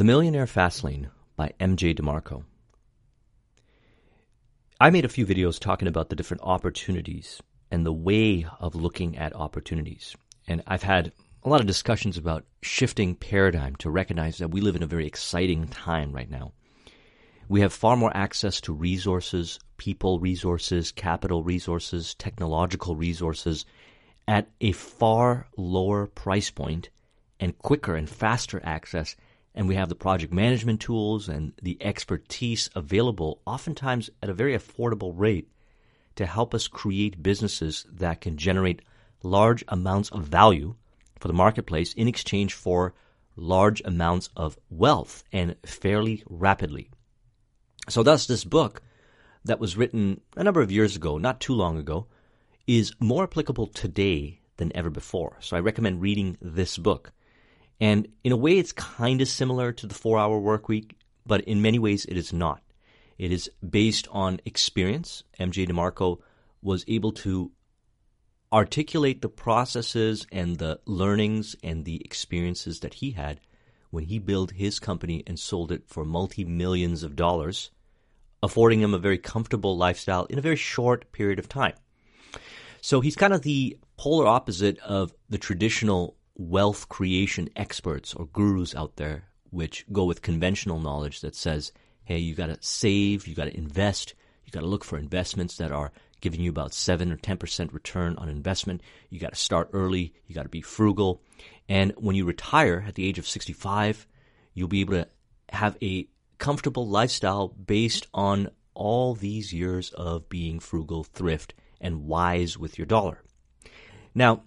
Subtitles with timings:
[0.00, 2.44] The Millionaire Fastlane by MJ DeMarco.
[4.80, 9.18] I made a few videos talking about the different opportunities and the way of looking
[9.18, 10.16] at opportunities.
[10.48, 14.74] And I've had a lot of discussions about shifting paradigm to recognize that we live
[14.74, 16.54] in a very exciting time right now.
[17.50, 23.66] We have far more access to resources, people resources, capital resources, technological resources
[24.26, 26.88] at a far lower price point
[27.38, 29.14] and quicker and faster access
[29.54, 34.56] and we have the project management tools and the expertise available, oftentimes at a very
[34.56, 35.48] affordable rate,
[36.16, 38.82] to help us create businesses that can generate
[39.22, 40.74] large amounts of value
[41.18, 42.94] for the marketplace in exchange for
[43.36, 46.90] large amounts of wealth and fairly rapidly.
[47.88, 48.82] So, thus, this book
[49.44, 52.06] that was written a number of years ago, not too long ago,
[52.66, 55.36] is more applicable today than ever before.
[55.40, 57.12] So, I recommend reading this book.
[57.80, 61.40] And in a way, it's kind of similar to the four hour work week, but
[61.42, 62.62] in many ways, it is not.
[63.18, 65.24] It is based on experience.
[65.38, 66.18] MJ DeMarco
[66.62, 67.52] was able to
[68.52, 73.40] articulate the processes and the learnings and the experiences that he had
[73.90, 77.70] when he built his company and sold it for multi millions of dollars,
[78.42, 81.74] affording him a very comfortable lifestyle in a very short period of time.
[82.80, 88.74] So he's kind of the polar opposite of the traditional wealth creation experts or gurus
[88.74, 91.72] out there which go with conventional knowledge that says,
[92.04, 95.56] hey, you got to save, you got to invest, you got to look for investments
[95.58, 98.80] that are giving you about 7 or 10% return on investment.
[99.08, 101.22] You got to start early, you got to be frugal.
[101.68, 104.06] And when you retire at the age of 65,
[104.54, 105.08] you'll be able to
[105.50, 112.56] have a comfortable lifestyle based on all these years of being frugal, thrift, and wise
[112.56, 113.22] with your dollar.
[114.14, 114.42] Now,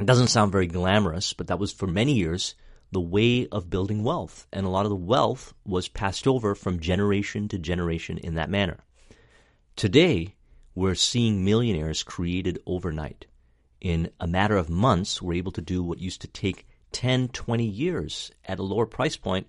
[0.00, 2.54] it doesn't sound very glamorous, but that was for many years
[2.90, 4.46] the way of building wealth.
[4.52, 8.50] And a lot of the wealth was passed over from generation to generation in that
[8.50, 8.80] manner.
[9.76, 10.34] Today,
[10.74, 13.26] we're seeing millionaires created overnight.
[13.80, 17.64] In a matter of months, we're able to do what used to take 10, 20
[17.64, 19.46] years at a lower price point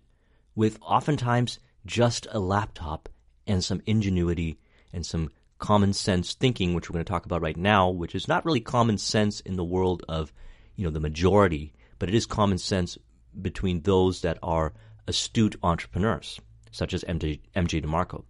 [0.55, 3.09] with oftentimes just a laptop
[3.47, 4.59] and some ingenuity
[4.91, 5.29] and some
[5.65, 8.61] common sense thinking, which we're going to talk about right now, which is not really
[8.61, 10.31] common sense in the world of,
[10.75, 12.99] you know, the majority, but it is common sense
[13.41, 14.73] between those that are
[15.07, 16.39] astute entrepreneurs,
[16.71, 18.23] such as MJ, MJ DeMarco.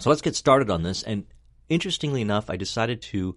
[0.00, 1.02] So let's get started on this.
[1.02, 1.24] And
[1.70, 3.36] interestingly enough, I decided to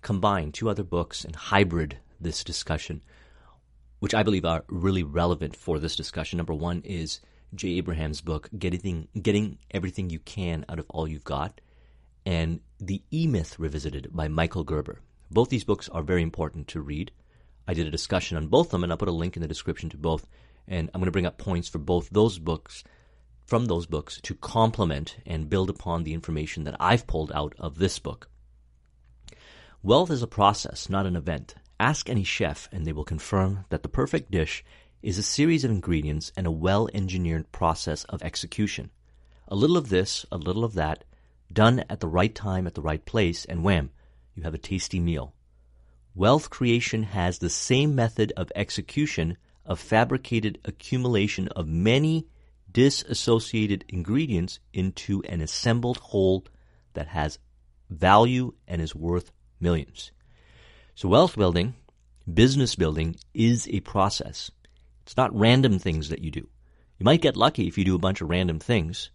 [0.00, 3.02] combine two other books and hybrid this discussion,
[3.98, 6.36] which I believe are really relevant for this discussion.
[6.36, 7.18] Number one is
[7.52, 11.60] Jay Abraham's book, Getting, Getting Everything You Can Out of All You've Got
[12.26, 15.00] and The E Myth Revisited by Michael Gerber.
[15.30, 17.10] Both these books are very important to read.
[17.66, 19.48] I did a discussion on both of them, and I'll put a link in the
[19.48, 20.26] description to both.
[20.66, 22.84] And I'm going to bring up points for both those books,
[23.46, 27.78] from those books, to complement and build upon the information that I've pulled out of
[27.78, 28.28] this book.
[29.82, 31.54] Wealth is a process, not an event.
[31.78, 34.64] Ask any chef, and they will confirm that the perfect dish
[35.02, 38.90] is a series of ingredients and a well engineered process of execution.
[39.48, 41.04] A little of this, a little of that,
[41.54, 43.90] done at the right time at the right place, and wham,
[44.34, 45.34] you have a tasty meal.
[46.14, 52.26] Wealth creation has the same method of execution of fabricated accumulation of many
[52.70, 56.44] disassociated ingredients into an assembled whole
[56.92, 57.38] that has
[57.88, 60.10] value and is worth millions.
[60.94, 61.74] So wealth building,
[62.32, 64.50] business building is a process.
[65.02, 66.48] It's not random things that you do.
[66.98, 69.10] You might get lucky if you do a bunch of random things,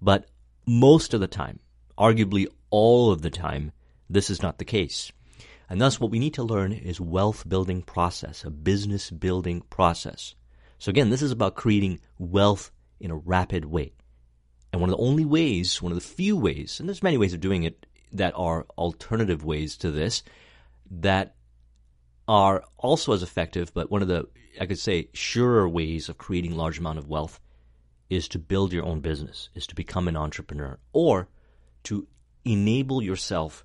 [0.00, 0.26] but
[0.66, 1.60] most of the time,
[1.98, 3.72] Arguably, all of the time,
[4.08, 5.10] this is not the case.
[5.68, 10.34] And thus, what we need to learn is wealth building process, a business building process.
[10.78, 12.70] So again, this is about creating wealth
[13.00, 13.92] in a rapid way.
[14.72, 17.34] And one of the only ways, one of the few ways, and there's many ways
[17.34, 20.22] of doing it that are alternative ways to this,
[20.90, 21.34] that
[22.26, 24.28] are also as effective, but one of the,
[24.60, 27.40] I could say, surer ways of creating large amount of wealth
[28.08, 31.28] is to build your own business, is to become an entrepreneur, or
[31.84, 32.06] to
[32.44, 33.64] enable yourself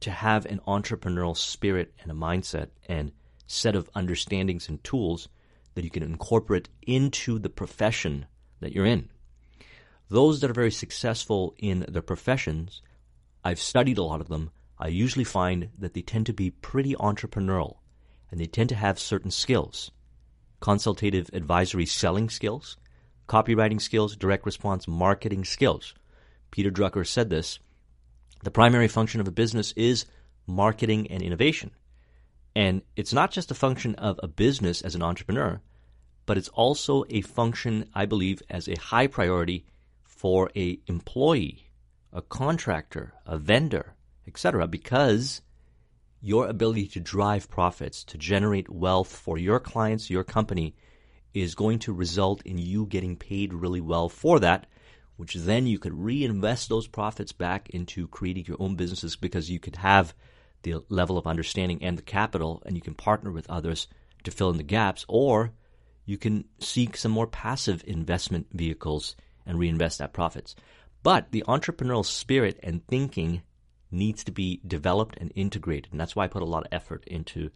[0.00, 3.12] to have an entrepreneurial spirit and a mindset and
[3.46, 5.28] set of understandings and tools
[5.74, 8.26] that you can incorporate into the profession
[8.60, 9.08] that you're in.
[10.08, 12.82] Those that are very successful in their professions,
[13.44, 16.94] I've studied a lot of them, I usually find that they tend to be pretty
[16.94, 17.76] entrepreneurial
[18.30, 19.90] and they tend to have certain skills
[20.60, 22.76] consultative advisory selling skills,
[23.28, 25.92] copywriting skills, direct response marketing skills.
[26.52, 27.58] Peter Drucker said this
[28.44, 30.06] the primary function of a business is
[30.46, 31.72] marketing and innovation.
[32.54, 35.60] And it's not just a function of a business as an entrepreneur,
[36.26, 39.64] but it's also a function, I believe, as a high priority
[40.04, 41.70] for a employee,
[42.12, 43.94] a contractor, a vendor,
[44.26, 45.40] etc., because
[46.20, 50.74] your ability to drive profits, to generate wealth for your clients, your company,
[51.32, 54.66] is going to result in you getting paid really well for that,
[55.22, 59.60] which then you could reinvest those profits back into creating your own businesses because you
[59.60, 60.12] could have
[60.64, 63.86] the level of understanding and the capital and you can partner with others
[64.24, 65.52] to fill in the gaps or
[66.06, 69.14] you can seek some more passive investment vehicles
[69.46, 70.56] and reinvest that profits.
[71.04, 73.42] But the entrepreneurial spirit and thinking
[73.92, 75.92] needs to be developed and integrated.
[75.92, 77.50] And that's why I put a lot of effort into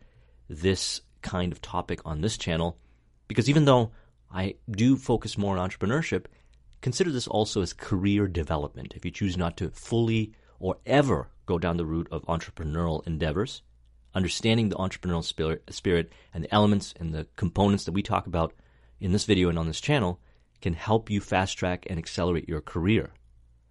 [0.48, 2.78] this kind of topic on this channel.
[3.26, 3.90] Because even though
[4.32, 6.26] I do focus more on entrepreneurship,
[6.80, 8.94] consider this also as career development.
[8.96, 13.62] If you choose not to fully or ever go down the route of entrepreneurial endeavors,
[14.14, 15.24] understanding the entrepreneurial
[15.70, 18.54] spirit, and the elements and the components that we talk about
[19.00, 20.20] in this video and on this channel
[20.60, 23.10] can help you fast track and accelerate your career.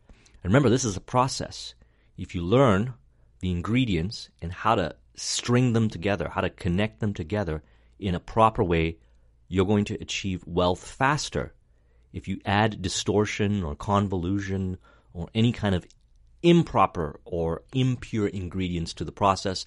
[0.08, 1.74] And remember, this is a process
[2.18, 2.94] if you learn
[3.40, 7.64] the ingredients and how to string them together, how to connect them together
[8.00, 8.98] in a proper way,
[9.48, 11.54] you're going to achieve wealth faster.
[12.16, 14.78] If you add distortion or convolution
[15.14, 15.86] or any kind of
[16.42, 19.66] improper or impure ingredients to the process,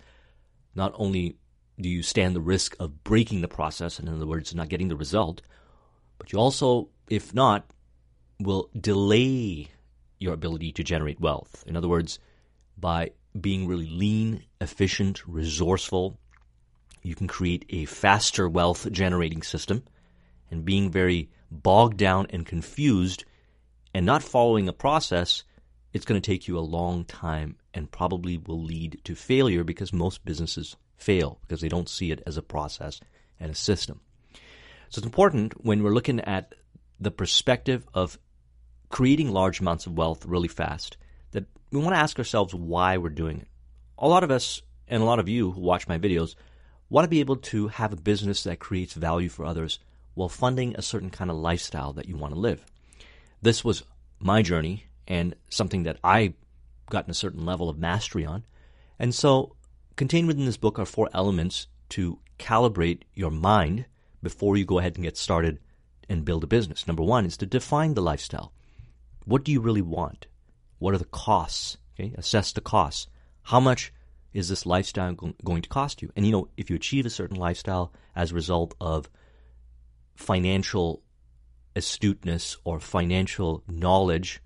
[0.74, 1.36] not only
[1.78, 4.88] do you stand the risk of breaking the process, and in other words, not getting
[4.88, 5.42] the result,
[6.16, 7.70] but you also, if not,
[8.40, 9.68] will delay
[10.18, 11.62] your ability to generate wealth.
[11.66, 12.18] In other words,
[12.78, 16.18] by being really lean, efficient, resourceful.
[17.02, 19.84] You can create a faster wealth generating system.
[20.50, 23.24] And being very bogged down and confused
[23.94, 25.44] and not following a process,
[25.92, 29.92] it's going to take you a long time and probably will lead to failure because
[29.92, 33.00] most businesses fail because they don't see it as a process
[33.40, 34.00] and a system.
[34.90, 36.54] So it's important when we're looking at
[37.00, 38.18] the perspective of
[38.88, 40.96] creating large amounts of wealth really fast
[41.32, 43.48] that we want to ask ourselves why we're doing it.
[43.98, 46.34] A lot of us, and a lot of you who watch my videos,
[46.88, 49.78] want to be able to have a business that creates value for others
[50.18, 52.66] while funding a certain kind of lifestyle that you want to live.
[53.40, 53.84] This was
[54.18, 56.34] my journey and something that I
[56.90, 58.44] gotten a certain level of mastery on.
[58.98, 59.54] And so,
[59.94, 63.86] contained within this book are four elements to calibrate your mind
[64.20, 65.60] before you go ahead and get started
[66.08, 66.88] and build a business.
[66.88, 68.52] Number one is to define the lifestyle.
[69.24, 70.26] What do you really want?
[70.80, 71.78] What are the costs?
[71.94, 73.06] Okay, assess the costs.
[73.42, 73.92] How much
[74.32, 76.10] is this lifestyle going to cost you?
[76.16, 79.08] And you know, if you achieve a certain lifestyle as a result of
[80.18, 81.02] financial
[81.76, 84.42] astuteness or financial knowledge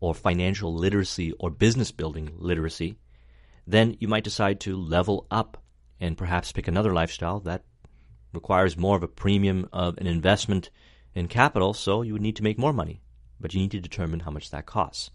[0.00, 2.96] or financial literacy or business building literacy,
[3.66, 5.62] then you might decide to level up
[5.98, 7.64] and perhaps pick another lifestyle that
[8.34, 10.68] requires more of a premium of an investment
[11.14, 13.00] in capital, so you would need to make more money.
[13.40, 15.10] But you need to determine how much that costs.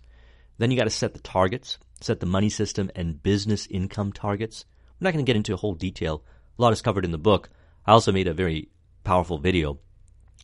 [0.57, 4.65] Then you got to set the targets, set the money system and business income targets.
[4.87, 6.23] I'm not going to get into a whole detail.
[6.57, 7.49] A lot is covered in the book.
[7.85, 8.69] I also made a very
[9.03, 9.79] powerful video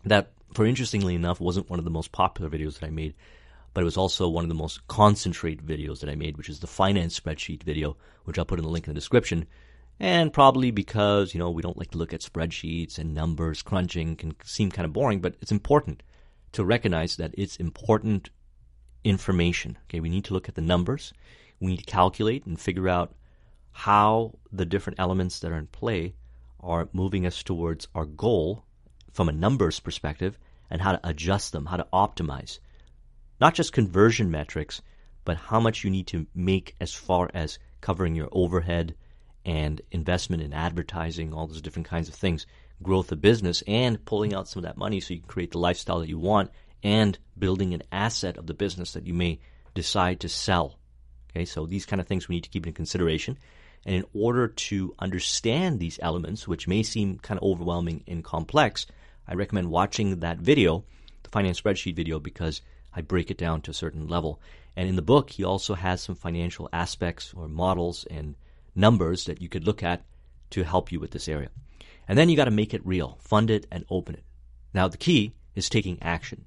[0.06, 3.16] that, for interestingly enough, wasn't one of the most popular videos that I made,
[3.74, 6.60] but it was also one of the most concentrate videos that I made, which is
[6.60, 9.48] the finance spreadsheet video, which I'll put in the link in the description.
[10.00, 14.16] And probably because, you know, we don't like to look at spreadsheets and numbers, crunching
[14.16, 16.04] can seem kind of boring, but it's important
[16.54, 18.30] to recognize that it's important
[19.04, 19.78] information.
[19.86, 21.14] Okay, we need to look at the numbers.
[21.60, 23.14] We need to calculate and figure out
[23.72, 26.16] how the different elements that are in play
[26.60, 28.65] are moving us towards our goal
[29.16, 30.38] from a numbers perspective
[30.70, 32.60] and how to adjust them, how to optimize.
[33.40, 34.82] Not just conversion metrics,
[35.24, 38.94] but how much you need to make as far as covering your overhead
[39.46, 42.46] and investment in advertising, all those different kinds of things,
[42.84, 45.60] growth of business, and pulling out some of that money so you can create the
[45.60, 46.52] lifestyle that you want
[46.84, 49.40] and building an asset of the business that you may
[49.74, 50.78] decide to sell.
[51.32, 53.38] Okay, so these kind of things we need to keep in consideration.
[53.86, 58.88] And in order to understand these elements, which may seem kind of overwhelming and complex,
[59.28, 60.84] I recommend watching that video,
[61.24, 62.62] the finance spreadsheet video, because
[62.94, 64.40] I break it down to a certain level.
[64.76, 68.36] And in the book, he also has some financial aspects or models and
[68.76, 70.04] numbers that you could look at
[70.52, 71.50] to help you with this area.
[72.08, 74.24] And then you got to make it real, fund it, and open it.
[74.74, 76.46] Now, the key is taking action.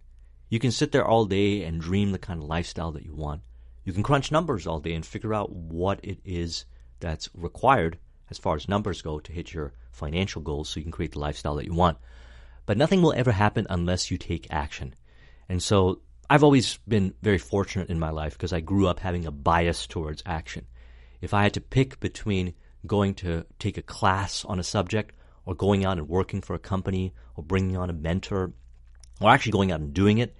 [0.49, 3.43] You can sit there all day and dream the kind of lifestyle that you want.
[3.85, 6.65] You can crunch numbers all day and figure out what it is
[7.01, 7.99] that's required
[8.31, 11.19] as far as numbers go to hit your financial goals so you can create the
[11.19, 11.99] lifestyle that you want.
[12.69, 14.95] But nothing will ever happen unless you take action.
[15.49, 19.25] And so I've always been very fortunate in my life because I grew up having
[19.25, 20.67] a bias towards action.
[21.23, 22.53] If I had to pick between
[22.87, 25.15] going to take a class on a subject
[25.47, 28.53] or going out and working for a company or bringing on a mentor
[29.19, 30.37] or actually going out and doing it,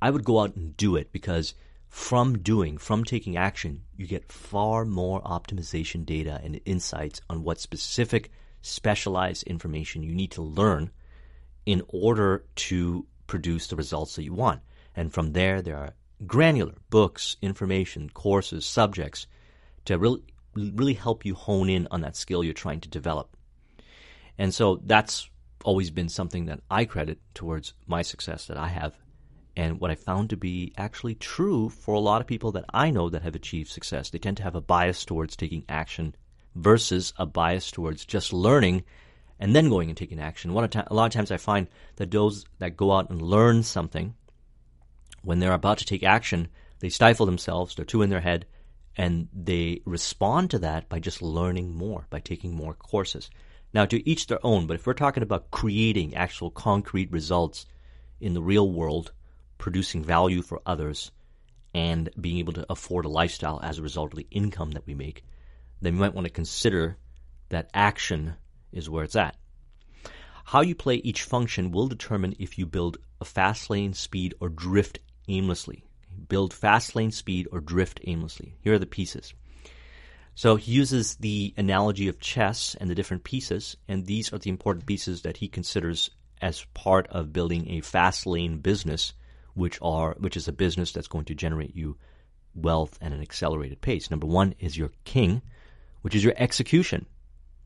[0.00, 1.54] I would go out and do it because
[1.88, 7.58] from doing, from taking action, you get far more optimization data and insights on what
[7.58, 10.92] specific specialized information you need to learn
[11.66, 14.60] in order to produce the results that you want.
[14.94, 15.94] And from there, there are
[16.26, 19.26] granular books, information, courses, subjects
[19.86, 20.22] to really,
[20.54, 23.36] really help you hone in on that skill you're trying to develop.
[24.38, 25.28] And so that's
[25.64, 28.94] always been something that I credit towards my success that I have
[29.56, 32.90] and what I found to be actually true for a lot of people that I
[32.90, 34.10] know that have achieved success.
[34.10, 36.14] They tend to have a bias towards taking action
[36.54, 38.84] versus a bias towards just learning
[39.42, 40.52] and then going and taking action.
[40.52, 44.14] a lot of times I find that those that go out and learn something,
[45.22, 46.46] when they're about to take action,
[46.78, 48.46] they stifle themselves, they're too in their head,
[48.96, 53.30] and they respond to that by just learning more, by taking more courses.
[53.74, 57.66] Now, to each their own, but if we're talking about creating actual concrete results
[58.20, 59.10] in the real world,
[59.58, 61.10] producing value for others,
[61.74, 64.94] and being able to afford a lifestyle as a result of the income that we
[64.94, 65.24] make,
[65.80, 66.96] then you might want to consider
[67.48, 68.36] that action
[68.72, 69.36] is where it's at.
[70.44, 74.48] How you play each function will determine if you build a fast lane speed or
[74.48, 74.98] drift
[75.28, 75.84] aimlessly.
[76.28, 78.56] Build fast lane speed or drift aimlessly.
[78.60, 79.32] Here are the pieces.
[80.34, 84.50] So he uses the analogy of chess and the different pieces, and these are the
[84.50, 86.10] important pieces that he considers
[86.40, 89.12] as part of building a fast lane business,
[89.54, 91.96] which are which is a business that's going to generate you
[92.54, 94.10] wealth at an accelerated pace.
[94.10, 95.42] Number one is your king,
[96.00, 97.06] which is your execution.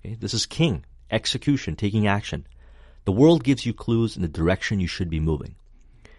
[0.00, 0.14] Okay?
[0.14, 2.46] This is king, execution, taking action.
[3.04, 5.54] The world gives you clues in the direction you should be moving.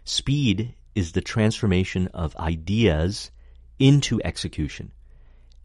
[0.03, 3.29] Speed is the transformation of ideas
[3.77, 4.91] into execution.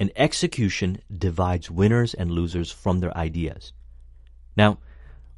[0.00, 3.72] And execution divides winners and losers from their ideas.
[4.56, 4.78] Now,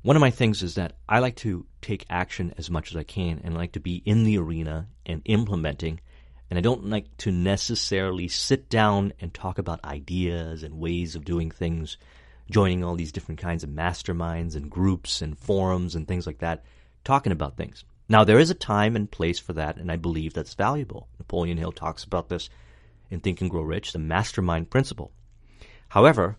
[0.02, 3.04] one of my things is that I like to take action as much as I
[3.04, 6.00] can and I like to be in the arena and implementing.
[6.50, 11.24] And I don't like to necessarily sit down and talk about ideas and ways of
[11.24, 11.96] doing things,
[12.50, 16.64] joining all these different kinds of masterminds and groups and forums and things like that,
[17.04, 17.84] talking about things.
[18.08, 21.08] Now, there is a time and place for that, and I believe that's valuable.
[21.18, 22.50] Napoleon Hill talks about this
[23.10, 25.12] in Think and Grow Rich, the mastermind principle.
[25.88, 26.36] However,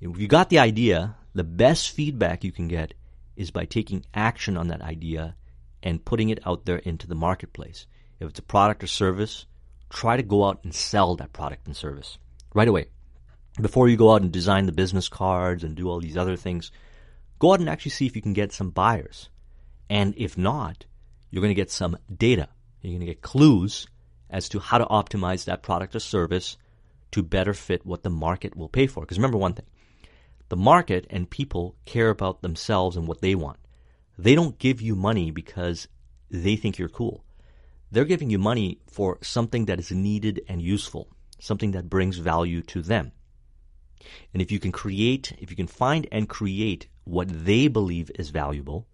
[0.00, 2.92] if you got the idea, the best feedback you can get
[3.34, 5.36] is by taking action on that idea
[5.82, 7.86] and putting it out there into the marketplace.
[8.20, 9.46] If it's a product or service,
[9.88, 12.18] try to go out and sell that product and service
[12.54, 12.86] right away.
[13.60, 16.70] Before you go out and design the business cards and do all these other things,
[17.38, 19.30] go out and actually see if you can get some buyers.
[19.88, 20.84] And if not,
[21.30, 22.48] you're going to get some data.
[22.82, 23.86] You're going to get clues
[24.28, 26.58] as to how to optimize that product or service
[27.12, 29.00] to better fit what the market will pay for.
[29.00, 29.66] Because remember one thing
[30.48, 33.58] the market and people care about themselves and what they want.
[34.18, 35.88] They don't give you money because
[36.30, 37.24] they think you're cool.
[37.90, 41.08] They're giving you money for something that is needed and useful,
[41.38, 43.12] something that brings value to them.
[44.32, 48.30] And if you can create, if you can find and create what they believe is
[48.30, 48.86] valuable,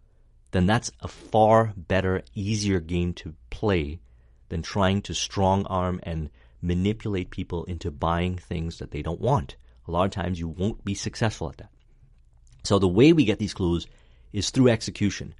[0.52, 4.00] then that's a far better, easier game to play
[4.48, 6.30] than trying to strong arm and
[6.60, 9.56] manipulate people into buying things that they don't want.
[9.88, 11.70] A lot of times you won't be successful at that.
[12.62, 13.86] So the way we get these clues
[14.32, 15.34] is through execution.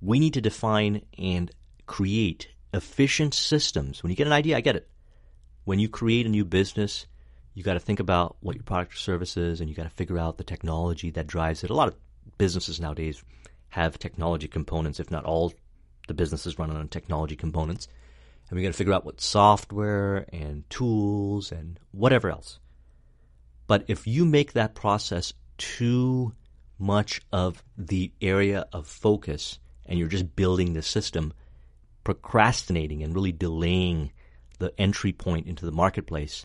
[0.00, 1.50] We need to define and
[1.86, 4.02] create efficient systems.
[4.02, 4.88] When you get an idea, I get it.
[5.64, 7.06] When you create a new business,
[7.54, 9.90] you got to think about what your product or service is and you got to
[9.90, 11.70] figure out the technology that drives it.
[11.70, 11.96] A lot of
[12.38, 13.22] businesses nowadays
[13.68, 15.52] have technology components, if not all
[16.08, 17.88] the businesses run on technology components
[18.48, 22.58] and we got to figure out what software and tools and whatever else.
[23.66, 26.34] But if you make that process too
[26.78, 31.32] much of the area of focus and you're just building the system,
[32.04, 34.12] procrastinating and really delaying
[34.58, 36.44] the entry point into the marketplace,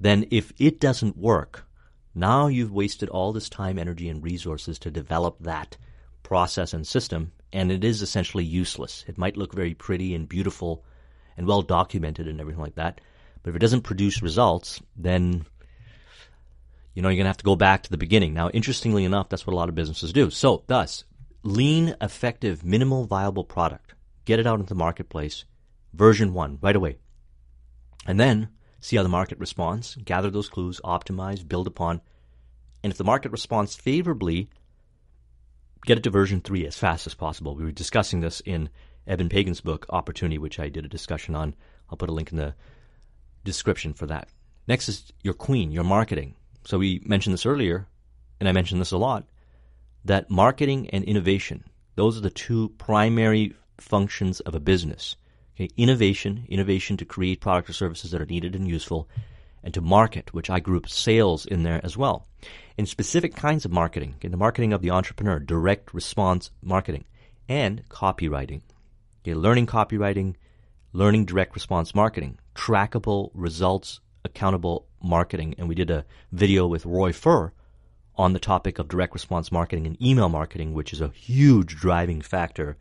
[0.00, 1.66] then if it doesn't work,
[2.14, 5.76] now you've wasted all this time, energy, and resources to develop that
[6.22, 9.04] process and system, and it is essentially useless.
[9.08, 10.84] It might look very pretty and beautiful
[11.36, 13.00] and well documented and everything like that.
[13.42, 15.44] But if it doesn't produce results, then
[16.94, 18.32] you know you're going to have to go back to the beginning.
[18.32, 20.30] Now, interestingly enough, that's what a lot of businesses do.
[20.30, 21.04] So, thus,
[21.42, 23.94] lean, effective, minimal viable product.
[24.24, 25.44] Get it out into the marketplace,
[25.92, 26.96] version one, right away.
[28.06, 28.48] And then
[28.84, 32.02] see how the market responds, gather those clues, optimize, build upon.
[32.82, 34.50] And if the market responds favorably,
[35.86, 37.56] get it to version three as fast as possible.
[37.56, 38.68] We were discussing this in
[39.06, 41.54] Eben Pagan's book, Opportunity, which I did a discussion on.
[41.88, 42.54] I'll put a link in the
[43.42, 44.28] description for that.
[44.68, 46.34] Next is your queen, your marketing.
[46.66, 47.86] So we mentioned this earlier,
[48.38, 49.24] and I mentioned this a lot.
[50.04, 51.64] that marketing and innovation,
[51.96, 55.16] those are the two primary functions of a business.
[55.56, 59.08] Okay, innovation, innovation to create products or services that are needed and useful,
[59.62, 62.26] and to market, which I group sales in there as well.
[62.76, 67.04] In specific kinds of marketing, in the marketing of the entrepreneur, direct response marketing,
[67.48, 68.62] and copywriting.
[69.22, 70.34] Okay, learning copywriting,
[70.92, 75.54] learning direct response marketing, trackable results, accountable marketing.
[75.56, 77.52] And we did a video with Roy Furr
[78.16, 82.20] on the topic of direct response marketing and email marketing, which is a huge driving
[82.20, 82.76] factor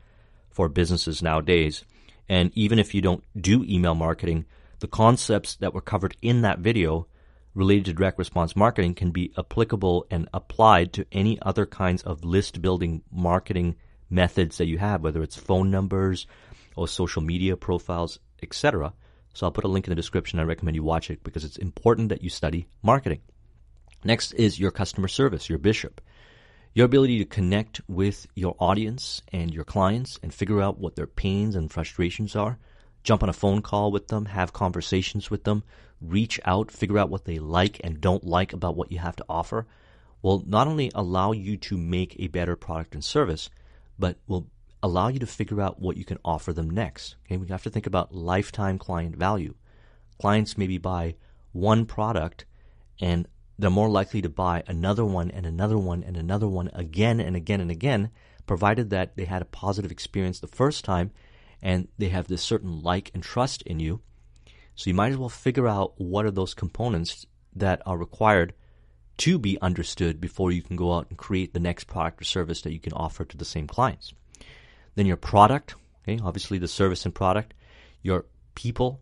[0.49, 1.83] for businesses nowadays.
[2.29, 4.45] And even if you don't do email marketing,
[4.79, 7.07] the concepts that were covered in that video
[7.55, 12.23] related to direct response marketing can be applicable and applied to any other kinds of
[12.23, 13.75] list building marketing
[14.09, 16.27] methods that you have, whether it's phone numbers
[16.75, 18.93] or social media profiles, etc.
[19.33, 20.39] So I'll put a link in the description.
[20.39, 23.21] I recommend you watch it because it's important that you study marketing.
[24.03, 26.01] Next is your customer service, your bishop.
[26.75, 31.07] Your ability to connect with your audience and your clients and figure out what their
[31.07, 32.57] pains and frustrations are.
[33.03, 35.63] Jump on a phone call with them, have conversations with them,
[36.01, 39.25] reach out, figure out what they like and don't like about what you have to
[39.29, 39.67] offer
[40.23, 43.51] will not only allow you to make a better product and service,
[43.99, 44.47] but will
[44.81, 47.17] allow you to figure out what you can offer them next.
[47.25, 49.53] Okay, we have to think about lifetime client value.
[50.19, 51.15] Clients maybe buy
[51.51, 52.45] one product
[52.99, 53.27] and
[53.63, 57.36] they're more likely to buy another one and another one and another one again and
[57.36, 58.10] again and again,
[58.46, 61.12] provided that they had a positive experience the first time
[61.62, 64.01] and they have this certain like and trust in you.
[64.75, 68.53] So you might as well figure out what are those components that are required
[69.17, 72.62] to be understood before you can go out and create the next product or service
[72.62, 74.13] that you can offer to the same clients.
[74.96, 77.53] Then your product, okay, obviously the service and product,
[78.01, 79.01] your people.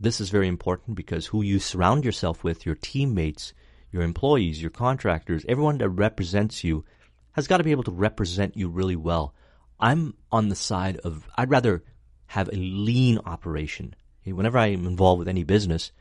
[0.00, 3.52] This is very important because who you surround yourself with, your teammates,
[3.94, 6.84] your employees, your contractors, everyone that represents you
[7.32, 9.32] has got to be able to represent you really well.
[9.78, 11.84] I'm on the side of, I'd rather
[12.26, 13.94] have a lean operation.
[14.24, 15.92] Whenever I am involved with any business,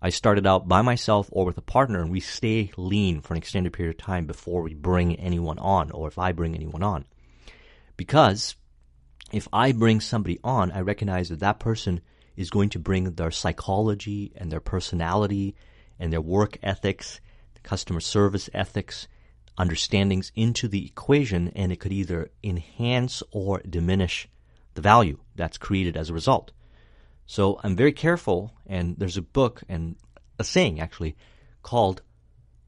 [0.00, 3.38] I started out by myself or with a partner, and we stay lean for an
[3.38, 7.06] extended period of time before we bring anyone on, or if I bring anyone on.
[7.96, 8.54] Because
[9.32, 12.02] if I bring somebody on, I recognize that that person
[12.36, 15.56] is going to bring their psychology and their personality
[15.98, 17.20] and their work ethics,
[17.62, 19.08] customer service ethics,
[19.58, 24.28] understandings into the equation, and it could either enhance or diminish
[24.74, 26.52] the value that's created as a result.
[27.26, 29.96] So I'm very careful, and there's a book and
[30.38, 31.16] a saying actually
[31.62, 32.02] called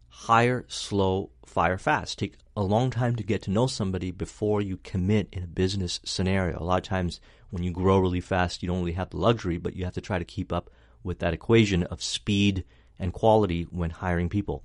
[0.09, 2.19] hire slow, fire fast.
[2.19, 6.01] Take a long time to get to know somebody before you commit in a business
[6.05, 6.59] scenario.
[6.59, 9.59] A lot of times when you grow really fast, you don't really have the luxury,
[9.59, 10.71] but you have to try to keep up
[11.05, 12.65] with that equation of speed
[12.99, 14.63] and quality when hiring people.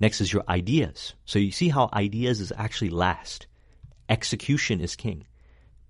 [0.00, 1.14] Next is your ideas.
[1.24, 3.46] So you see how ideas is actually last.
[4.08, 5.26] Execution is king.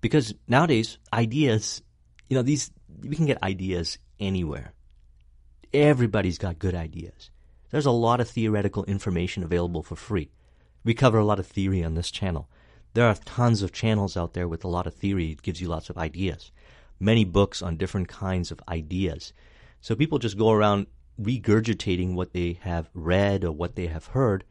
[0.01, 1.81] Because nowadays, ideas,
[2.29, 2.71] you know, these,
[3.01, 4.73] we can get ideas anywhere.
[5.73, 7.29] Everybody's got good ideas.
[7.69, 10.31] There's a lot of theoretical information available for free.
[10.83, 12.49] We cover a lot of theory on this channel.
[12.93, 15.31] There are tons of channels out there with a lot of theory.
[15.31, 16.51] It gives you lots of ideas.
[16.99, 19.33] Many books on different kinds of ideas.
[19.81, 20.87] So people just go around
[21.19, 24.43] regurgitating what they have read or what they have heard,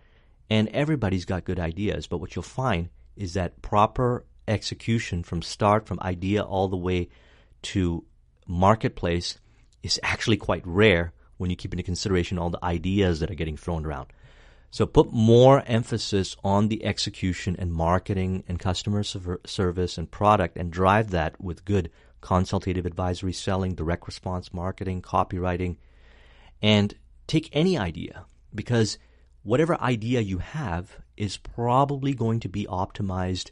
[0.51, 2.07] and everybody's got good ideas.
[2.07, 7.09] But what you'll find is that proper execution from start, from idea all the way
[7.63, 8.05] to
[8.47, 9.39] marketplace
[9.83, 13.57] is actually quite rare when you keep into consideration all the ideas that are getting
[13.57, 14.07] thrown around.
[14.71, 20.71] So put more emphasis on the execution and marketing and customer service and product and
[20.71, 25.77] drive that with good consultative advisory selling, direct response marketing, copywriting,
[26.63, 26.95] and
[27.27, 28.99] take any idea because
[29.43, 33.51] whatever idea you have is probably going to be optimized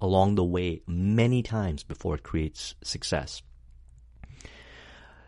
[0.00, 3.42] along the way many times before it creates success.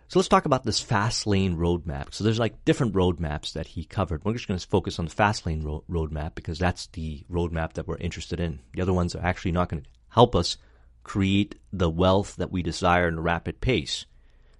[0.08, 2.14] So let's talk about this fast lane roadmap.
[2.14, 4.24] So there's like different roadmaps that he covered.
[4.24, 7.72] We're just going to focus on the fast lane ro- roadmap because that's the roadmap
[7.72, 8.60] that we're interested in.
[8.74, 10.58] The other ones are actually not going to help us
[11.02, 14.06] create the wealth that we desire in a rapid pace.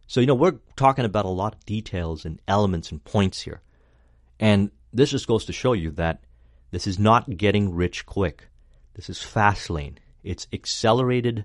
[0.07, 3.61] So, you know, we're talking about a lot of details and elements and points here.
[4.39, 6.23] And this just goes to show you that
[6.71, 8.49] this is not getting rich quick.
[8.95, 9.99] This is fast lane.
[10.23, 11.45] It's accelerated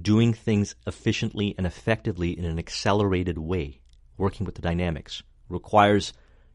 [0.00, 3.80] doing things efficiently and effectively in an accelerated way,
[4.16, 5.22] working with the dynamics.
[5.48, 6.12] Requires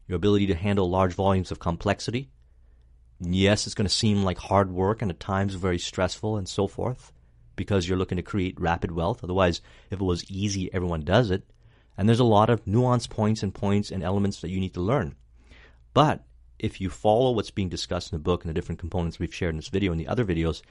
[0.08, 2.30] your ability to handle large volumes of complexity.
[3.20, 6.66] Yes, it's going to seem like hard work and at times very stressful and so
[6.66, 7.12] forth
[7.56, 9.24] because you're looking to create rapid wealth.
[9.24, 11.42] Otherwise, if it was easy, everyone does it.
[11.98, 14.80] And there's a lot of nuance points and points and elements that you need to
[14.80, 15.16] learn.
[15.94, 16.24] But
[16.58, 19.54] if you follow what's being discussed in the book and the different components we've shared
[19.54, 20.62] in this video and the other videos,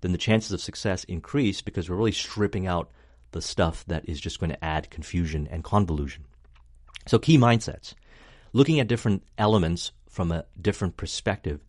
[0.00, 2.90] then the chances of success increase because we're really stripping out
[3.32, 6.24] the stuff that is just going to add confusion and convolution.
[7.06, 7.94] So, key mindsets.
[8.52, 11.64] Looking at different elements from a different perspective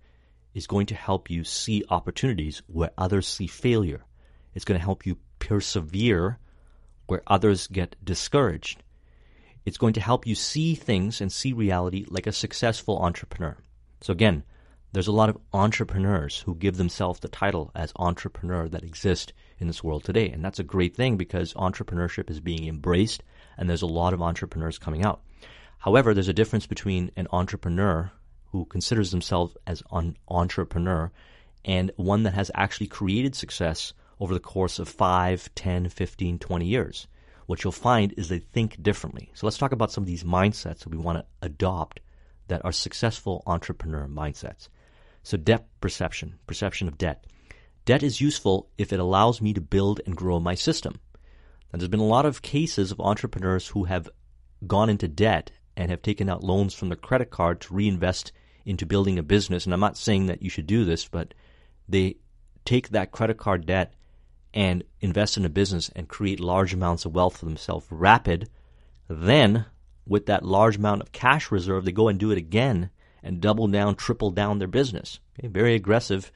[0.53, 4.03] is going to help you see opportunities where others see failure.
[4.55, 6.39] It's going to help you persevere
[7.05, 8.81] where others get discouraged.
[9.65, 13.57] It's going to help you see things and see reality like a successful entrepreneur.
[14.01, 14.43] So again,
[14.91, 19.67] there's a lot of entrepreneurs who give themselves the title as entrepreneur that exist in
[19.67, 20.29] this world today.
[20.29, 23.21] And that's a great thing because entrepreneurship is being embraced
[23.57, 25.21] and there's a lot of entrepreneurs coming out.
[25.79, 28.11] However, there's a difference between an entrepreneur
[28.51, 31.11] who considers themselves as an entrepreneur
[31.65, 36.65] and one that has actually created success over the course of 5, 10, 15, 20
[36.65, 37.07] years.
[37.45, 39.31] What you'll find is they think differently.
[39.33, 41.99] So let's talk about some of these mindsets that we want to adopt
[42.47, 44.69] that are successful entrepreneur mindsets.
[45.23, 47.25] So debt perception, perception of debt.
[47.85, 50.99] Debt is useful if it allows me to build and grow my system.
[51.71, 54.09] Now, there's been a lot of cases of entrepreneurs who have
[54.65, 58.31] gone into debt and have taken out loans from their credit card to reinvest
[58.65, 59.65] into building a business.
[59.65, 61.33] And I'm not saying that you should do this, but
[61.87, 62.17] they
[62.63, 63.93] take that credit card debt
[64.55, 68.49] and invest in a business and create large amounts of wealth for themselves rapid.
[69.09, 69.65] Then,
[70.07, 72.89] with that large amount of cash reserve, they go and do it again
[73.21, 75.19] and double down, triple down their business.
[75.37, 75.49] Okay?
[75.49, 76.31] Very aggressive.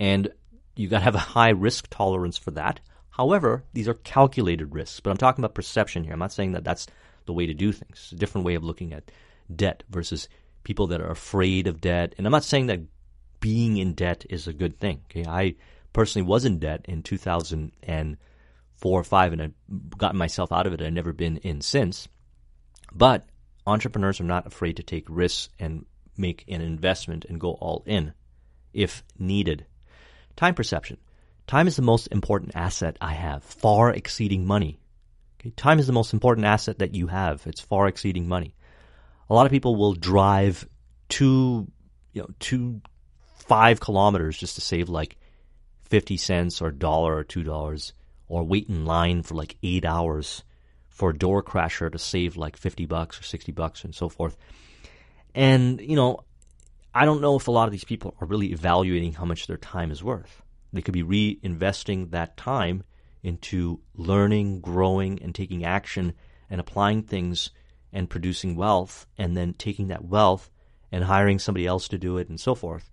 [0.00, 0.30] And
[0.76, 2.80] you got to have a high risk tolerance for that.
[3.10, 5.00] However, these are calculated risks.
[5.00, 6.14] But I'm talking about perception here.
[6.14, 6.86] I'm not saying that that's
[7.26, 7.98] the way to do things.
[7.98, 9.10] It's a different way of looking at
[9.54, 10.28] debt versus
[10.64, 12.14] people that are afraid of debt.
[12.16, 12.80] And I'm not saying that
[13.40, 15.02] being in debt is a good thing.
[15.10, 15.56] Okay, I
[15.98, 20.80] personally was in debt in 2004 or 5 and I've gotten myself out of it.
[20.80, 22.06] I've never been in since.
[22.94, 23.26] But
[23.66, 28.12] entrepreneurs are not afraid to take risks and make an investment and go all in
[28.72, 29.66] if needed.
[30.36, 30.98] Time perception.
[31.48, 34.78] Time is the most important asset I have, far exceeding money.
[35.40, 35.50] Okay?
[35.50, 37.44] Time is the most important asset that you have.
[37.44, 38.54] It's far exceeding money.
[39.28, 40.64] A lot of people will drive
[41.08, 41.66] two,
[42.12, 42.82] you know, two,
[43.48, 45.17] five kilometers just to save like
[45.88, 47.92] 50 cents or dollar or two dollars
[48.28, 50.44] or wait in line for like eight hours
[50.88, 54.36] for a door crasher to save like 50 bucks or 60 bucks and so forth.
[55.34, 56.24] And, you know,
[56.94, 59.56] I don't know if a lot of these people are really evaluating how much their
[59.56, 60.42] time is worth.
[60.72, 62.82] They could be reinvesting that time
[63.22, 66.14] into learning, growing, and taking action
[66.50, 67.50] and applying things
[67.92, 70.50] and producing wealth and then taking that wealth
[70.90, 72.90] and hiring somebody else to do it and so forth.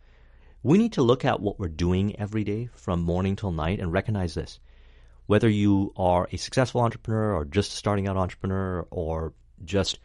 [0.65, 3.93] We need to look at what we're doing every day from morning till night and
[3.93, 4.59] recognize this.
[5.27, 9.99] Whether you are a successful entrepreneur or just a starting out entrepreneur or just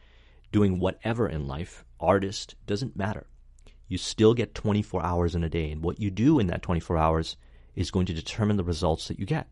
[0.53, 3.27] doing whatever in life, artist, doesn't matter.
[3.88, 5.70] You still get 24 hours in a day.
[5.70, 7.38] And what you do in that 24 hours
[7.75, 9.49] is going to determine the results that you get.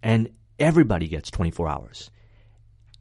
[0.00, 2.08] And everybody gets 24 hours.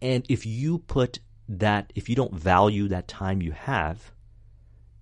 [0.02, 4.14] And if you put that, if you don't value that time you have,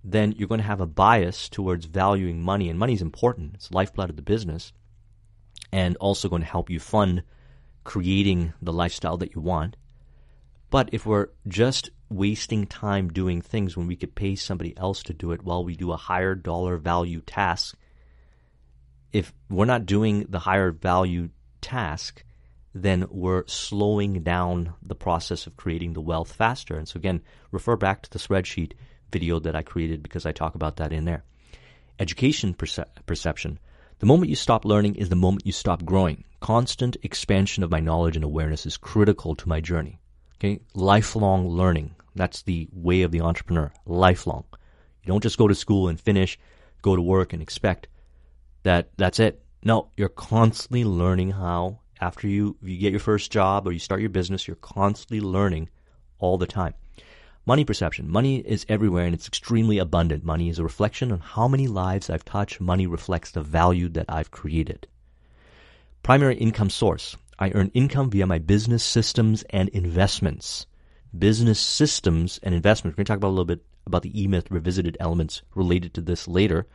[0.04, 2.70] then you're going to have a bias towards valuing money.
[2.70, 4.72] And money is important, it's lifeblood of the business,
[5.72, 7.24] and also going to help you fund
[7.84, 9.76] creating the lifestyle that you want.
[10.70, 15.14] But if we're just wasting time doing things when we could pay somebody else to
[15.14, 17.78] do it while we do a higher dollar value task,
[19.14, 21.30] if we're not doing the higher value
[21.62, 22.24] task,
[22.74, 26.78] then we're slowing down the process of creating the wealth faster.
[26.78, 28.74] And so, again, refer back to the spreadsheet
[29.12, 31.24] video that I created because I talk about that in there.
[32.00, 33.60] Education perce- perception.
[34.00, 36.24] The moment you stop learning is the moment you stop growing.
[36.40, 40.00] Constant expansion of my knowledge and awareness is critical to my journey.
[40.36, 41.96] Okay, lifelong learning.
[42.16, 43.72] That's the way of the entrepreneur.
[43.86, 44.44] Lifelong.
[45.04, 46.38] You don't just go to school and finish,
[46.82, 47.88] go to work and expect
[48.64, 49.42] that that's it.
[49.64, 54.02] No, you're constantly learning how after you you get your first job or you start
[54.02, 55.70] your business, you're constantly learning
[56.20, 56.74] all the time.
[57.48, 58.12] Money perception.
[58.12, 60.22] Money is everywhere and it's extremely abundant.
[60.22, 62.60] Money is a reflection on how many lives I've touched.
[62.60, 64.86] Money reflects the value that I've created.
[66.04, 67.16] Primary income source.
[67.40, 70.66] I earn income via my business systems and investments.
[71.18, 72.96] Business systems and investments.
[72.96, 76.02] We're going to talk about a little bit about the E-Myth revisited elements related to
[76.02, 76.68] this later.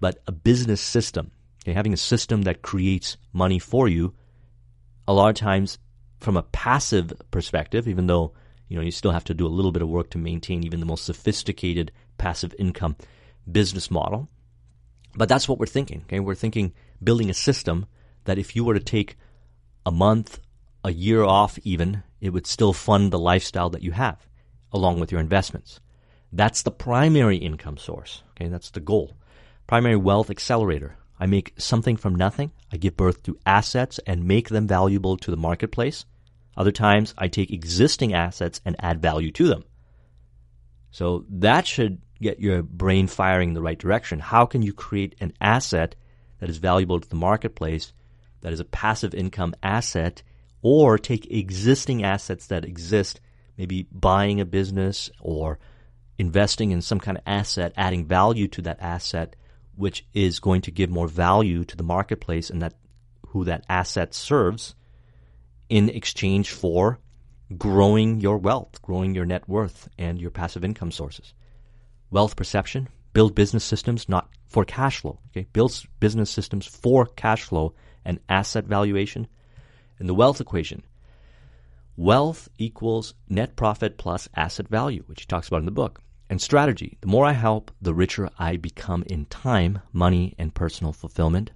[0.00, 1.30] But a business system,
[1.62, 4.12] okay, having a system that creates money for you,
[5.08, 5.78] a lot of times
[6.20, 8.34] from a passive perspective, even though
[8.74, 10.80] you know, you still have to do a little bit of work to maintain even
[10.80, 12.96] the most sophisticated passive income
[13.48, 14.28] business model.
[15.14, 16.02] But that's what we're thinking.
[16.06, 17.86] Okay, we're thinking building a system
[18.24, 19.16] that if you were to take
[19.86, 20.40] a month,
[20.82, 24.26] a year off, even it would still fund the lifestyle that you have,
[24.72, 25.78] along with your investments.
[26.32, 28.24] That's the primary income source.
[28.30, 29.12] Okay, that's the goal.
[29.68, 30.96] Primary wealth accelerator.
[31.20, 32.50] I make something from nothing.
[32.72, 36.06] I give birth to assets and make them valuable to the marketplace.
[36.56, 39.64] Other times, I take existing assets and add value to them.
[40.90, 44.20] So that should get your brain firing in the right direction.
[44.20, 45.96] How can you create an asset
[46.38, 47.92] that is valuable to the marketplace,
[48.42, 50.22] that is a passive income asset,
[50.62, 53.20] or take existing assets that exist,
[53.58, 55.58] maybe buying a business or
[56.16, 59.36] investing in some kind of asset, adding value to that asset,
[59.74, 62.74] which is going to give more value to the marketplace and that
[63.28, 64.74] who that asset serves
[65.68, 66.98] in exchange for
[67.56, 71.34] growing your wealth, growing your net worth and your passive income sources.
[72.10, 75.46] Wealth perception, build business systems not for cash flow, okay?
[75.52, 77.74] Build business systems for cash flow
[78.04, 79.26] and asset valuation.
[79.98, 80.82] And the wealth equation,
[81.96, 86.00] wealth equals net profit plus asset value, which he talks about in the book.
[86.30, 90.92] And strategy, the more I help, the richer I become in time, money, and personal
[90.92, 91.50] fulfillment.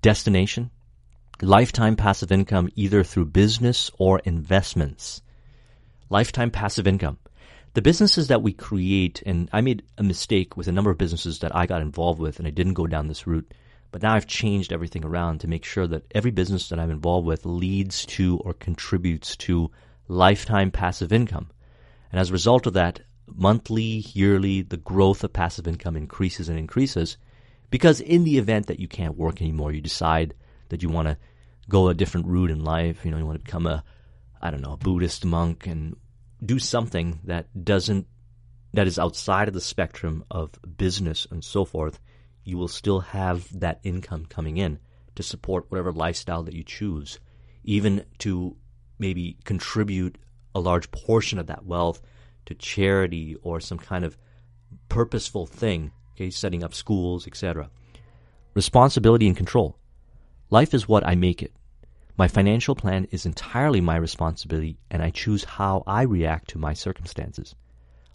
[0.00, 0.70] Destination,
[1.42, 5.20] lifetime passive income either through business or investments.
[6.08, 7.18] Lifetime passive income.
[7.74, 11.40] The businesses that we create, and I made a mistake with a number of businesses
[11.40, 13.52] that I got involved with, and I didn't go down this route.
[13.92, 17.26] But now I've changed everything around to make sure that every business that I'm involved
[17.26, 19.70] with leads to or contributes to
[20.08, 21.50] lifetime passive income.
[22.10, 26.58] And as a result of that, monthly, yearly, the growth of passive income increases and
[26.58, 27.18] increases
[27.70, 30.34] because in the event that you can't work anymore, you decide
[30.68, 31.16] that you want to
[31.68, 33.84] go a different route in life, you know, you want to become a,
[34.40, 35.96] I don't know, a Buddhist monk and
[36.44, 38.06] do something that doesn't,
[38.72, 41.98] that is outside of the spectrum of business and so forth,
[42.44, 44.78] you will still have that income coming in
[45.16, 47.18] to support whatever lifestyle that you choose,
[47.64, 48.56] even to
[48.98, 50.18] maybe contribute
[50.54, 52.00] a large portion of that wealth
[52.46, 54.16] to charity or some kind of
[54.88, 57.68] purposeful thing, okay, setting up schools, etc.
[58.54, 59.76] Responsibility and control.
[60.48, 61.52] Life is what I make it.
[62.16, 66.72] My financial plan is entirely my responsibility, and I choose how I react to my
[66.72, 67.56] circumstances.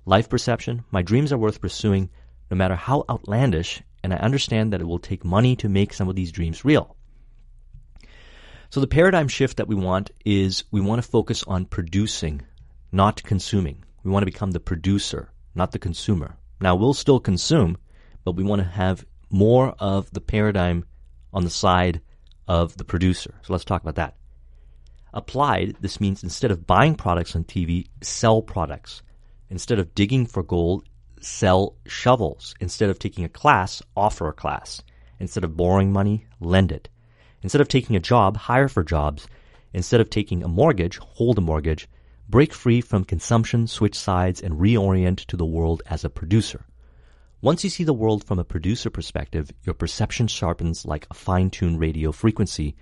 [0.06, 2.10] Life perception, my dreams are worth pursuing
[2.50, 6.08] no matter how outlandish, and I understand that it will take money to make some
[6.08, 6.96] of these dreams real.
[8.70, 12.44] So the paradigm shift that we want is we want to focus on producing,
[12.94, 13.84] not consuming.
[14.04, 16.38] We want to become the producer, not the consumer.
[16.62, 17.78] Now, we'll still consume,
[18.24, 20.86] but we want to have more of the paradigm
[21.34, 22.00] on the side
[22.52, 23.34] of the producer.
[23.44, 24.18] So let's talk about that.
[25.14, 29.04] Applied, this means instead of buying products on TV, sell products.
[29.50, 30.84] Instead of digging for gold,
[31.22, 32.54] sell shovels.
[32.60, 34.84] Instead of taking a class, offer a class.
[35.18, 36.90] Instead of borrowing money, lend it.
[37.42, 39.30] Instead of taking a job, hire for jobs.
[39.74, 41.88] Instead of taking a mortgage, hold a mortgage.
[42.28, 46.66] Break free from consumption, switch sides, and reorient to the world as a producer.
[47.44, 51.80] Once you see the world from a producer perspective, your perception sharpens like a fine-tuned
[51.80, 52.76] radio frequency.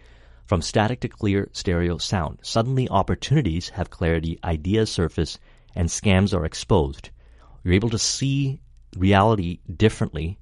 [0.48, 5.39] From static to clear stereo sound, suddenly opportunities have clarity, ideas surface,
[5.76, 7.10] and scams are exposed.
[7.63, 8.60] You're able to see
[8.98, 10.38] reality differently,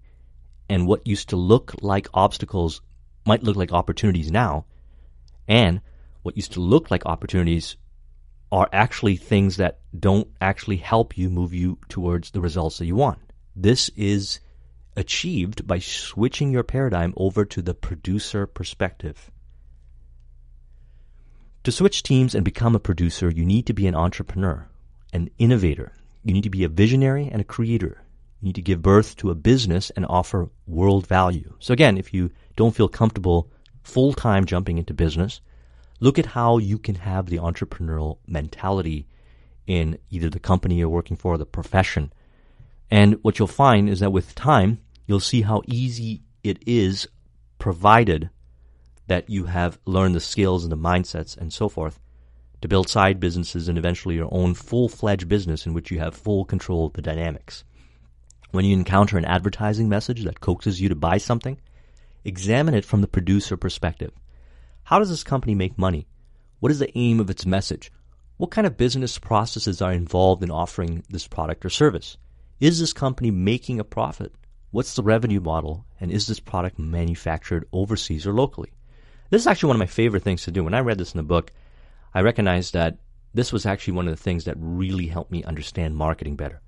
[0.67, 2.81] and what used to look like obstacles
[3.23, 4.65] might look like opportunities now,
[5.47, 5.79] and
[6.23, 7.77] what used to look like opportunities
[8.51, 12.95] are actually things that don't actually help you move you towards the results that you
[12.95, 13.19] want.
[13.59, 14.39] This is
[14.95, 19.31] achieved by switching your paradigm over to the producer perspective.
[21.63, 24.67] To switch teams and become a producer, you need to be an entrepreneur,
[25.11, 25.91] an innovator.
[26.23, 28.03] You need to be a visionary and a creator.
[28.41, 31.55] You need to give birth to a business and offer world value.
[31.57, 33.49] So again, if you don't feel comfortable
[33.81, 35.41] full time jumping into business,
[35.99, 39.07] look at how you can have the entrepreneurial mentality
[39.65, 42.13] in either the company you're working for or the profession.
[42.89, 47.07] And what you'll find is that with time, you'll see how easy it is
[47.59, 48.29] provided
[49.07, 51.99] that you have learned the skills and the mindsets and so forth
[52.61, 56.45] to build side businesses and eventually your own full-fledged business in which you have full
[56.45, 57.63] control of the dynamics.
[58.51, 61.59] When you encounter an advertising message that coaxes you to buy something,
[62.23, 64.11] examine it from the producer perspective.
[64.83, 66.07] How does this company make money?
[66.59, 67.91] What is the aim of its message?
[68.37, 72.17] What kind of business processes are involved in offering this product or service?
[72.59, 74.33] Is this company making a profit?
[74.71, 75.85] What's the revenue model?
[75.99, 78.71] And is this product manufactured overseas or locally?
[79.29, 80.63] This is actually one of my favorite things to do.
[80.63, 81.51] When I read this in the book,
[82.15, 82.97] I recognized that
[83.31, 86.61] this was actually one of the things that really helped me understand marketing better.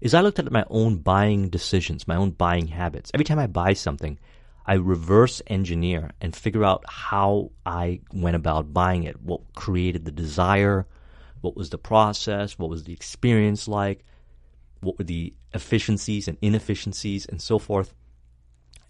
[0.00, 3.10] Is I looked at my own buying decisions, my own buying habits.
[3.12, 4.20] Every time I buy something,
[4.64, 10.12] I reverse engineer and figure out how I went about buying it, what created the
[10.12, 10.86] desire,
[11.40, 14.04] what was the process, what was the experience like.
[14.82, 17.94] What were the efficiencies and inefficiencies and so forth.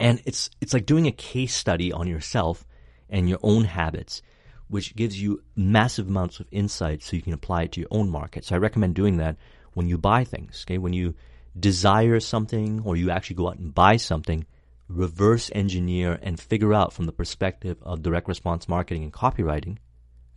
[0.01, 2.67] And it's it's like doing a case study on yourself
[3.09, 4.23] and your own habits,
[4.69, 8.11] which gives you massive amounts of insight so you can apply it to your own
[8.11, 8.45] market.
[8.45, 9.37] So I recommend doing that
[9.75, 10.65] when you buy things.
[10.67, 11.15] Okay, when you
[11.59, 14.47] desire something or you actually go out and buy something,
[14.89, 19.77] reverse engineer and figure out from the perspective of direct response marketing and copywriting,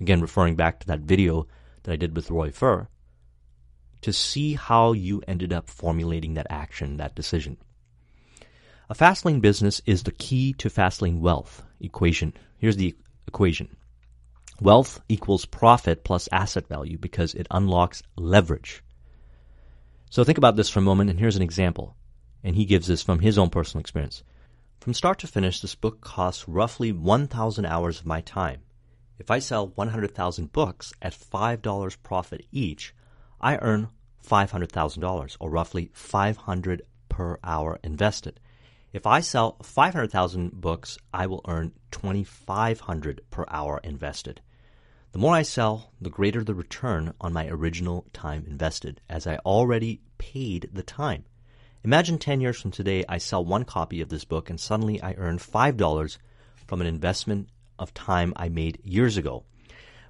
[0.01, 1.47] again referring back to that video
[1.83, 2.89] that I did with Roy Furr,
[4.05, 7.57] to see how you ended up formulating that action, that decision.
[8.87, 12.31] A Fastlane business is the key to Fastlane wealth equation.
[12.59, 12.95] Here's the
[13.27, 13.75] equation.
[14.61, 18.83] Wealth equals profit plus asset value because it unlocks leverage.
[20.11, 21.95] So think about this for a moment, and here's an example.
[22.43, 24.21] And he gives this from his own personal experience.
[24.81, 28.61] From start to finish, this book costs roughly 1,000 hours of my time.
[29.17, 32.93] If I sell 100,000 books at $5 profit each,
[33.41, 33.89] I earn
[34.25, 38.39] $500,000 or roughly 500 per hour invested.
[38.91, 44.41] If I sell 500,000 books, I will earn 2500 per hour invested.
[45.11, 49.37] The more I sell, the greater the return on my original time invested, as I
[49.37, 51.25] already paid the time.
[51.83, 55.13] Imagine 10 years from today, I sell one copy of this book and suddenly I
[55.13, 56.17] earn $5
[56.65, 59.43] from an investment of time I made years ago.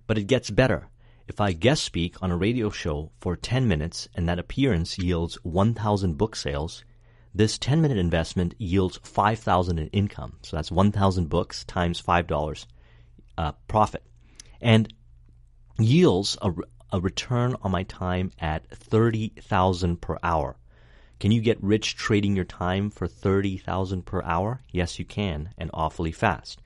[0.08, 0.88] But it gets better.
[1.28, 5.36] If I guest speak on a radio show for 10 minutes and that appearance yields
[5.44, 6.84] 1,000 book sales,
[7.34, 10.38] this 10 minute investment yields 5,000 in income.
[10.44, 12.66] So that's 1,000 books times $5
[13.38, 14.04] uh, profit
[14.62, 14.94] and
[15.80, 16.54] yields a,
[16.92, 20.58] a return on my time at 30,000 per hour.
[21.20, 24.62] Can you get rich trading your time for 30,000 per hour?
[24.72, 26.62] Yes, you can, and awfully fast.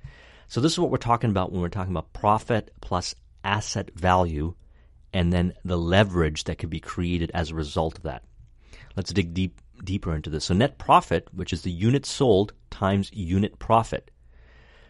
[0.48, 4.54] So this is what we're talking about when we're talking about profit plus asset value
[5.13, 8.23] and then the leverage that could be created as a result of that.
[8.95, 10.45] Let's dig deep deeper into this.
[10.45, 14.12] So net profit, which is the unit sold times unit profit.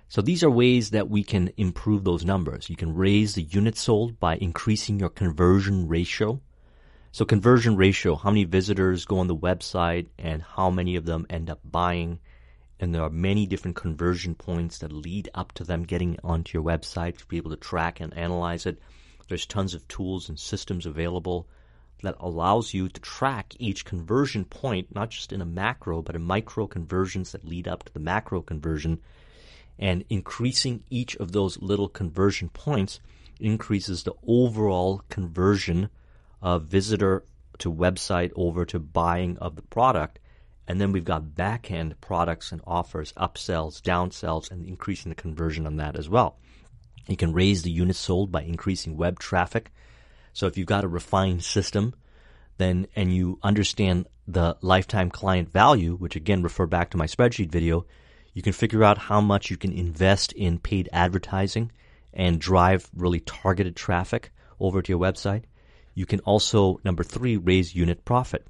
[0.07, 2.69] So these are ways that we can improve those numbers.
[2.69, 6.41] You can raise the units sold by increasing your conversion ratio.
[7.12, 11.27] So conversion ratio, how many visitors go on the website and how many of them
[11.29, 12.19] end up buying.
[12.79, 16.65] And there are many different conversion points that lead up to them getting onto your
[16.65, 18.79] website to be able to track and analyze it.
[19.27, 21.47] There's tons of tools and systems available
[22.01, 26.23] that allows you to track each conversion point, not just in a macro, but in
[26.23, 28.99] micro conversions that lead up to the macro conversion
[29.79, 32.99] and increasing each of those little conversion points
[33.39, 35.89] increases the overall conversion
[36.41, 37.23] of visitor
[37.57, 40.18] to website over to buying of the product.
[40.69, 45.65] And then we've got back end products and offers, upsells, downsells, and increasing the conversion
[45.65, 46.38] on that as well.
[47.08, 49.71] You can raise the units sold by increasing web traffic.
[50.32, 51.95] So if you've got a refined system,
[52.60, 57.49] then and you understand the lifetime client value, which again refer back to my spreadsheet
[57.49, 57.88] video,
[58.36, 61.71] you can figure out how much you can invest in paid advertising
[62.13, 65.45] and drive really targeted traffic over to your website.
[65.95, 68.45] You can also, number three, raise unit profit.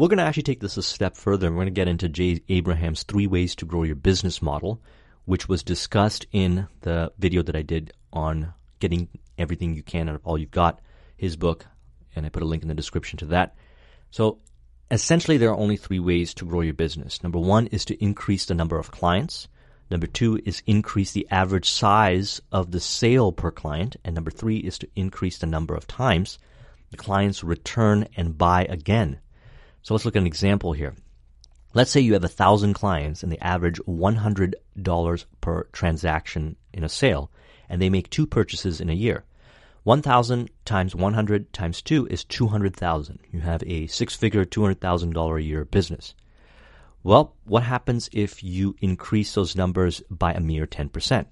[0.00, 1.50] We're going to actually take this a step further.
[1.50, 4.80] We're going to get into Jay Abraham's three ways to grow your business model,
[5.26, 10.14] which was discussed in the video that I did on getting everything you can out
[10.14, 10.80] of all you've got,
[11.18, 11.66] his book,
[12.16, 13.54] and I put a link in the description to that.
[14.10, 14.38] So
[14.90, 17.22] essentially there are only three ways to grow your business.
[17.22, 19.48] Number one is to increase the number of clients.
[19.90, 23.96] Number two is increase the average size of the sale per client.
[24.02, 26.38] And number three is to increase the number of times
[26.90, 29.20] the clients return and buy again.
[29.82, 30.94] So let's look at an example here.
[31.72, 36.88] Let's say you have a thousand clients and they average $100 per transaction in a
[36.88, 37.30] sale
[37.68, 39.24] and they make two purchases in a year.
[39.84, 43.18] 1,000 times 100 times 2 is 200,000.
[43.30, 46.14] You have a six-figure $200,000 a year business.
[47.02, 51.26] Well, what happens if you increase those numbers by a mere 10%?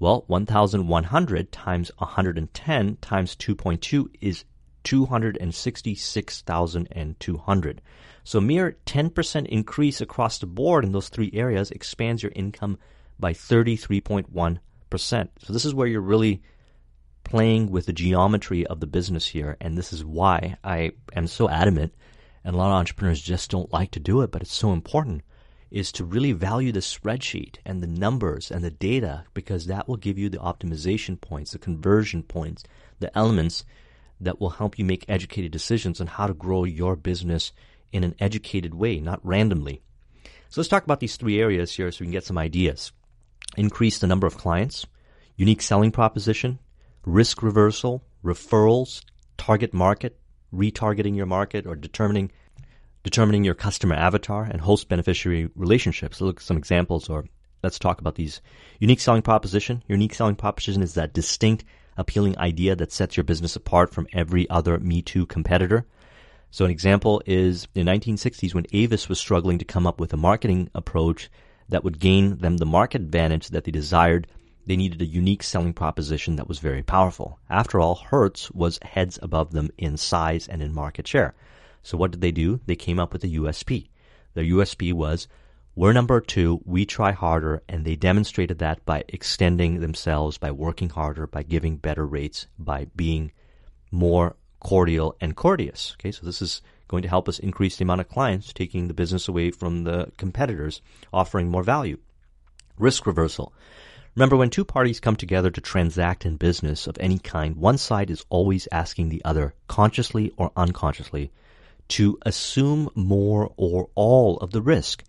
[0.00, 4.44] Well, 1,100 times 110 times 2.2 is
[4.84, 7.82] 266,200.
[8.24, 12.78] So a mere 10% increase across the board in those three areas expands your income
[13.18, 15.28] by 33.1%.
[15.38, 16.42] So this is where you're really
[17.24, 21.48] playing with the geometry of the business here, and this is why I am so
[21.48, 21.94] adamant,
[22.42, 25.22] and a lot of entrepreneurs just don't like to do it, but it's so important,
[25.70, 29.96] is to really value the spreadsheet and the numbers and the data because that will
[29.96, 32.64] give you the optimization points, the conversion points,
[33.00, 33.64] the elements
[34.20, 37.52] that will help you make educated decisions on how to grow your business
[37.92, 39.80] in an educated way, not randomly.
[40.48, 42.92] So let's talk about these three areas here so we can get some ideas.
[43.56, 44.86] Increase the number of clients,
[45.36, 46.58] unique selling proposition,
[47.04, 49.02] risk reversal, referrals,
[49.36, 50.18] target market,
[50.52, 52.30] retargeting your market, or determining
[53.04, 56.20] determining your customer avatar and host beneficiary relationships.
[56.20, 57.24] Look at some examples or
[57.62, 58.42] let's talk about these.
[58.80, 59.82] Unique selling proposition.
[59.88, 61.64] Your unique selling proposition is that distinct,
[61.98, 65.84] appealing idea that sets your business apart from every other Me Too competitor.
[66.50, 70.14] So an example is in the 1960s when Avis was struggling to come up with
[70.14, 71.28] a marketing approach
[71.68, 74.26] that would gain them the market advantage that they desired.
[74.64, 77.38] They needed a unique selling proposition that was very powerful.
[77.50, 81.34] After all, Hertz was heads above them in size and in market share.
[81.82, 82.60] So what did they do?
[82.66, 83.88] They came up with a USP.
[84.34, 85.28] Their USP was,
[85.78, 90.88] we're number two, we try harder, and they demonstrated that by extending themselves, by working
[90.88, 93.30] harder, by giving better rates, by being
[93.92, 95.94] more cordial and courteous.
[95.94, 98.92] Okay, so this is going to help us increase the amount of clients, taking the
[98.92, 101.98] business away from the competitors, offering more value.
[102.76, 103.52] Risk reversal.
[104.16, 108.10] Remember, when two parties come together to transact in business of any kind, one side
[108.10, 111.30] is always asking the other, consciously or unconsciously,
[111.86, 115.04] to assume more or all of the risk.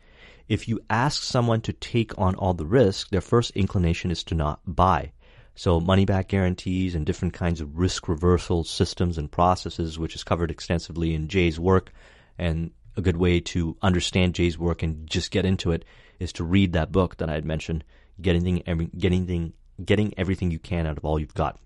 [0.49, 4.35] If you ask someone to take on all the risk, their first inclination is to
[4.35, 5.11] not buy.
[5.53, 10.23] So money back guarantees and different kinds of risk reversal systems and processes, which is
[10.23, 11.91] covered extensively in Jay's work.
[12.39, 15.85] And a good way to understand Jay's work and just get into it
[16.17, 17.83] is to read that book that I had mentioned,
[18.19, 18.63] getting,
[18.97, 19.53] getting,
[19.85, 21.59] getting everything you can out of all you've got.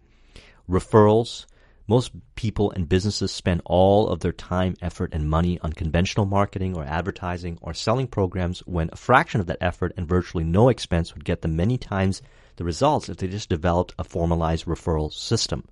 [0.70, 1.46] Referrals,
[1.88, 6.78] most people and businesses spend all of their time, effort, and money on conventional marketing
[6.78, 11.14] or advertising or selling programs when a fraction of that effort and virtually no expense
[11.14, 12.22] would get them many times
[12.56, 15.68] the results if they just developed a formalized referral system.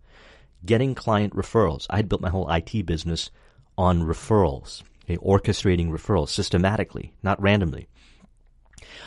[0.65, 1.85] Getting client referrals.
[1.89, 3.31] I had built my whole IT business
[3.77, 7.87] on referrals, okay, orchestrating referrals systematically, not randomly.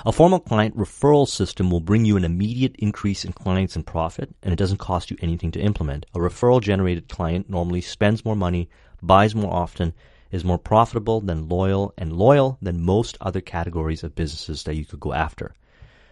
[0.07, 4.34] A formal client referral system will bring you an immediate increase in clients and profit,
[4.42, 6.07] and it doesn't cost you anything to implement.
[6.14, 8.68] A referral generated client normally spends more money,
[9.03, 9.95] buys more often,
[10.30, 14.84] is more profitable than loyal, and loyal than most other categories of businesses that you
[14.84, 15.55] could go after.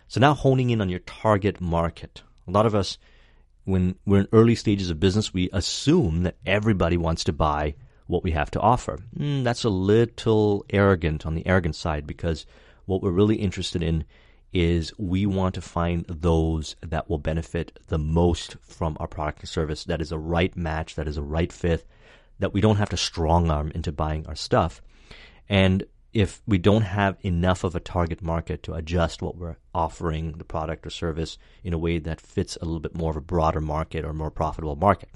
[0.09, 2.23] So now honing in on your target market.
[2.47, 2.99] A lot of us,
[3.65, 7.75] when we're in early stages of business, we assume that everybody wants to buy
[8.07, 8.99] what we have to offer.
[9.19, 12.47] Mm, that's a little arrogant on the arrogant side because
[12.87, 14.05] what we're really interested in
[14.53, 19.49] is we want to find those that will benefit the most from our product and
[19.49, 21.87] service that is a right match, that is a right fit,
[22.39, 24.83] that we don't have to strong arm into buying our stuff.
[25.49, 30.33] And if we don't have enough of a target market to adjust what we're offering,
[30.33, 33.23] the product or service, in a way that fits a little bit more of a
[33.23, 35.09] broader market or more profitable market.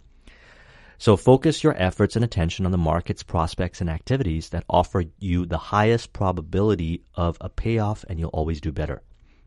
[0.99, 5.45] So focus your efforts and attention on the market's prospects and activities that offer you
[5.45, 9.03] the highest probability of a payoff and you'll always do better.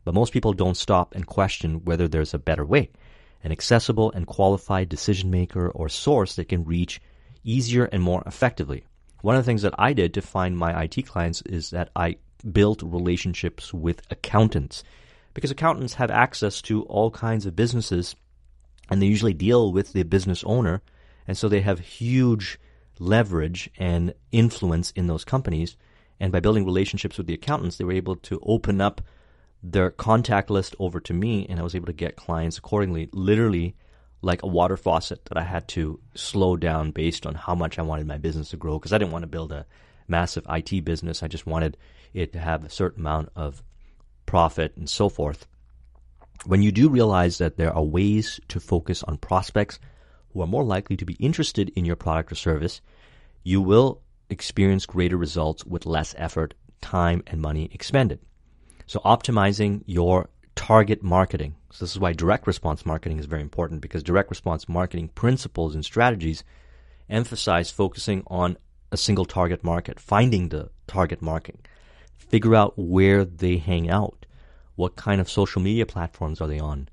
[0.05, 2.91] But most people don't stop and question whether there's a better way,
[3.43, 7.01] an accessible and qualified decision maker or source that can reach
[7.43, 8.85] easier and more effectively.
[9.21, 12.17] One of the things that I did to find my IT clients is that I
[12.51, 14.83] built relationships with accountants
[15.33, 18.15] because accountants have access to all kinds of businesses
[18.89, 20.81] and they usually deal with the business owner
[21.29, 22.59] and so they have huge
[22.97, 25.77] leverage and influence in those companies.
[26.19, 28.99] And by building relationships with the accountants, they were able to open up
[29.61, 33.75] their contact list over to me, and I was able to get clients accordingly, literally
[34.23, 37.83] like a water faucet that I had to slow down based on how much I
[37.83, 39.67] wanted my business to grow because I didn't want to build a
[40.07, 41.21] massive IT business.
[41.21, 41.77] I just wanted
[42.11, 43.61] it to have a certain amount of
[44.25, 45.45] profit and so forth.
[46.47, 49.77] When you do realize that there are ways to focus on prospects
[50.39, 52.79] who are more likely to be interested in your product or service,
[53.43, 58.19] you will experience greater results with less effort, time, and money expended.
[58.87, 61.55] So optimizing your target marketing.
[61.71, 65.75] So this is why direct response marketing is very important because direct response marketing principles
[65.75, 66.45] and strategies
[67.09, 68.55] emphasize focusing on
[68.93, 71.67] a single target market, finding the target market,
[72.15, 74.25] figure out where they hang out,
[74.77, 76.87] what kind of social media platforms are they on,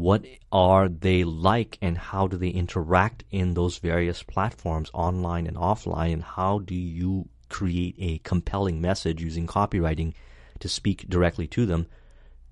[0.00, 5.58] what are they like and how do they interact in those various platforms online and
[5.58, 10.14] offline and how do you create a compelling message using copywriting
[10.58, 11.86] to speak directly to them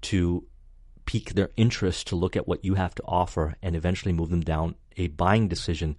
[0.03, 0.47] to
[1.07, 4.43] pique their interest to look at what you have to offer and eventually move them
[4.43, 5.97] down a buying decision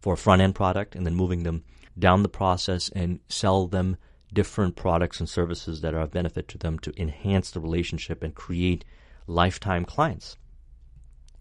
[0.00, 1.62] for a front end product and then moving them
[1.96, 3.96] down the process and sell them
[4.34, 8.34] different products and services that are of benefit to them to enhance the relationship and
[8.34, 8.84] create
[9.28, 10.36] lifetime clients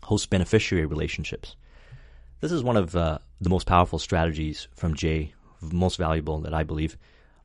[0.04, 1.56] host beneficiary relationships.
[2.40, 6.64] This is one of uh, the most powerful strategies from Jay, most valuable that I
[6.64, 6.98] believe,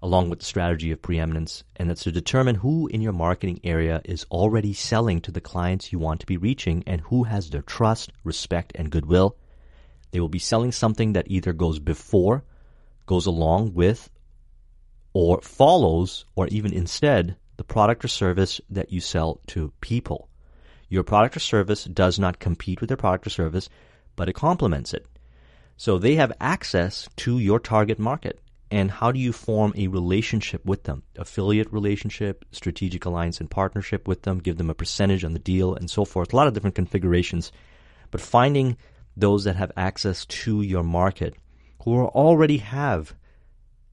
[0.02, 4.02] along with the strategy of preeminence, and that's to determine who in your marketing area
[4.04, 7.62] is already selling to the clients you want to be reaching and who has their
[7.62, 9.36] trust, respect, and goodwill.
[10.10, 12.44] They will be selling something that either goes before,
[13.06, 14.10] goes along with,
[15.14, 20.28] or follows or even instead the product or service that you sell to people.
[20.92, 23.70] Your product or service does not compete with their product or service,
[24.14, 25.06] but it complements it.
[25.78, 28.38] So they have access to your target market.
[28.70, 31.02] And how do you form a relationship with them?
[31.16, 35.74] Affiliate relationship, strategic alliance and partnership with them, give them a percentage on the deal,
[35.74, 36.34] and so forth.
[36.34, 37.52] A lot of different configurations.
[38.10, 38.76] But finding
[39.16, 41.34] those that have access to your market
[41.84, 43.14] who already have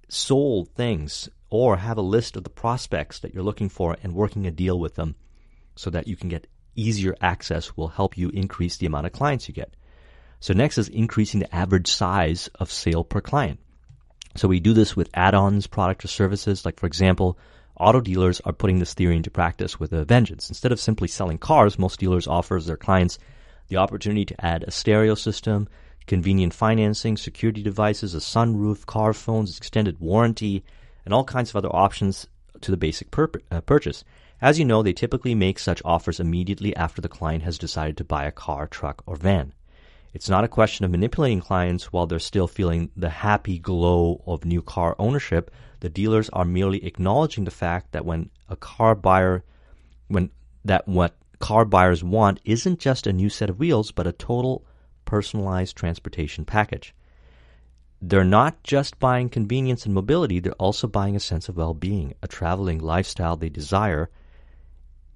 [0.10, 4.46] sold things or have a list of the prospects that you're looking for and working
[4.46, 5.16] a deal with them
[5.78, 6.46] so that you can get
[6.80, 9.74] easier access will help you increase the amount of clients you get.
[10.40, 13.60] So next is increasing the average size of sale per client.
[14.36, 16.66] So we do this with add-ons, product or services.
[16.66, 17.38] Like for example,
[17.78, 20.50] auto dealers are putting this theory into practice with a vengeance.
[20.50, 23.20] Instead of simply selling cars, most dealers offers their clients
[23.68, 25.68] the opportunity to add a stereo system,
[26.08, 30.64] convenient financing, security devices, a sunroof, car phones, extended warranty,
[31.06, 32.28] and all kinds of other options
[32.62, 34.04] to the basic pur- uh, purchase.
[34.42, 38.06] As you know, they typically make such offers immediately after the client has decided to
[38.06, 39.54] buy a car, truck, or van.
[40.14, 44.46] It's not a question of manipulating clients while they're still feeling the happy glow of
[44.46, 45.52] new car ownership.
[45.82, 49.44] The dealers are merely acknowledging the fact that when a car buyer,
[50.08, 50.32] when
[50.64, 54.66] that what car buyers want isn't just a new set of wheels, but a total
[55.06, 56.96] personalized transportation package.
[58.02, 62.14] They're not just buying convenience and mobility, they're also buying a sense of well being,
[62.24, 64.10] a traveling lifestyle they desire,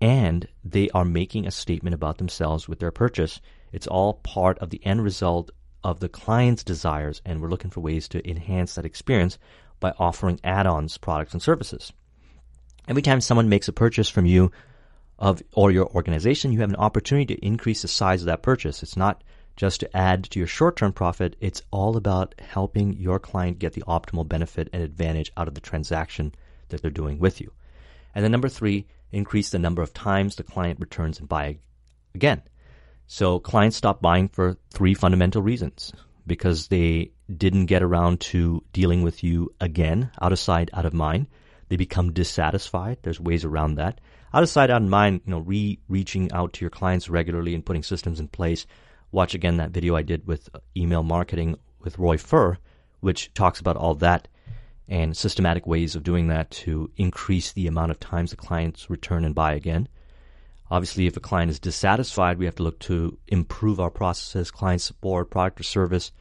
[0.04, 3.40] and they are making a statement about themselves with their purchase
[3.74, 5.50] it's all part of the end result
[5.84, 9.40] of the client's desires, and we're looking for ways to enhance that experience
[9.80, 11.92] by offering add-ons, products, and services.
[12.88, 14.52] Every time someone makes a purchase from you
[15.18, 18.84] of or your organization, you have an opportunity to increase the size of that purchase.
[18.84, 19.24] It's not
[19.56, 23.84] just to add to your short-term profit, it's all about helping your client get the
[23.88, 26.34] optimal benefit and advantage out of the transaction
[26.70, 27.52] that they're doing with you.
[28.14, 31.58] And then number 3, increase the number of times the client returns and buy
[32.16, 32.42] again.
[33.08, 35.94] So clients stop buying for three fundamental reasons
[36.26, 40.94] because they didn't get around to dealing with you again, out of sight, out of
[40.94, 41.28] mind.
[41.70, 43.00] They become dissatisfied.
[43.02, 44.00] There's ways around that.
[44.34, 47.54] Out of sight, out of mind, you know, re reaching out to your clients regularly
[47.54, 48.66] and putting systems in place.
[49.12, 52.58] Watch again that video I did with email marketing with Roy Furr,
[53.00, 54.28] which talks about all that
[54.88, 59.26] and systematic ways of doing that to increase the amount of times the clients return
[59.26, 59.88] and buy again.
[60.70, 64.82] Obviously, if a client is dissatisfied, we have to look to improve our processes, client
[64.82, 66.12] support, product or service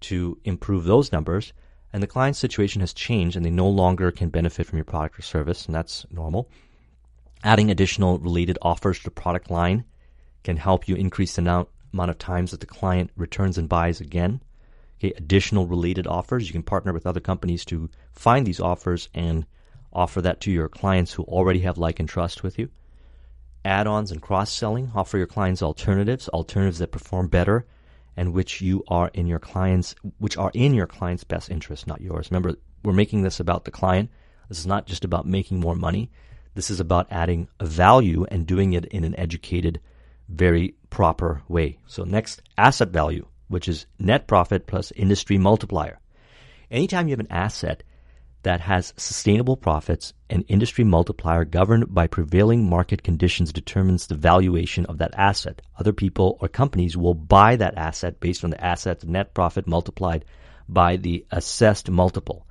[0.00, 1.52] to improve those numbers.
[1.92, 5.18] And the client's situation has changed and they no longer can benefit from your product
[5.18, 6.50] or service, and that's normal.
[7.44, 9.84] Adding additional related offers to the product line
[10.42, 11.42] can help you increase the
[11.92, 14.42] amount of times that the client returns and buys again.
[15.02, 16.46] Okay, additional related offers.
[16.46, 19.44] You can partner with other companies to find these offers and
[19.92, 22.68] offer that to your clients who already have like and trust with you
[23.64, 24.92] add-ons and cross-selling.
[24.94, 27.66] Offer your clients alternatives, alternatives that perform better
[28.16, 32.00] and which you are in your clients which are in your client's best interest, not
[32.00, 32.30] yours.
[32.30, 34.08] Remember, we're making this about the client.
[34.48, 36.12] This is not just about making more money.
[36.54, 39.80] This is about adding value and doing it in an educated,
[40.28, 41.78] very proper way.
[41.88, 46.00] So next, asset value, which is net profit plus industry multiplier.
[46.70, 47.82] Anytime you have an asset
[48.42, 54.84] that has sustainable profits, an industry multiplier governed by prevailing market conditions determines the valuation
[54.86, 55.62] of that asset.
[55.78, 60.24] Other people or companies will buy that asset based on the asset's net profit multiplied
[60.68, 62.46] by the assessed multiple.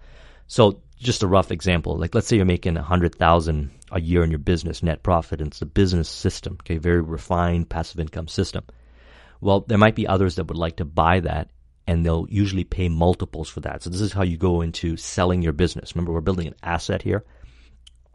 [0.48, 4.24] So just a rough example, like let's say you're making a hundred thousand a year
[4.24, 8.28] in your business net profit, and it's a business system, okay, very refined passive income
[8.28, 8.64] system.
[9.42, 11.50] Well, there might be others that would like to buy that
[11.88, 13.84] and they'll usually pay multiples for that.
[13.84, 15.96] So this is how you go into selling your business.
[15.96, 17.26] Remember, we're building an asset here.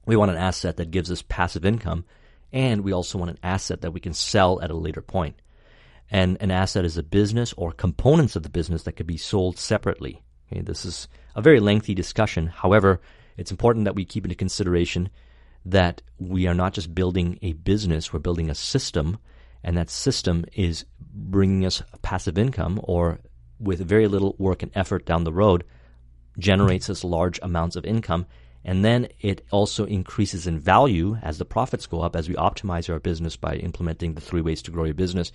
[0.06, 2.04] We want an asset that gives us passive income,
[2.52, 5.36] and we also want an asset that we can sell at a later point.
[6.10, 9.58] And an asset is a business or components of the business that could be sold
[9.58, 10.22] separately.
[10.52, 12.46] Okay, this is a very lengthy discussion.
[12.46, 13.00] However,
[13.36, 15.10] it's important that we keep into consideration
[15.64, 19.18] that we are not just building a business, we're building a system,
[19.66, 23.18] and that system is bringing us passive income or
[23.58, 25.64] with very little work and effort down the road
[26.38, 28.26] generates us large amounts of income.
[28.64, 32.88] And then it also increases in value as the profits go up, as we optimize
[32.88, 35.32] our business by implementing the three ways to grow your business.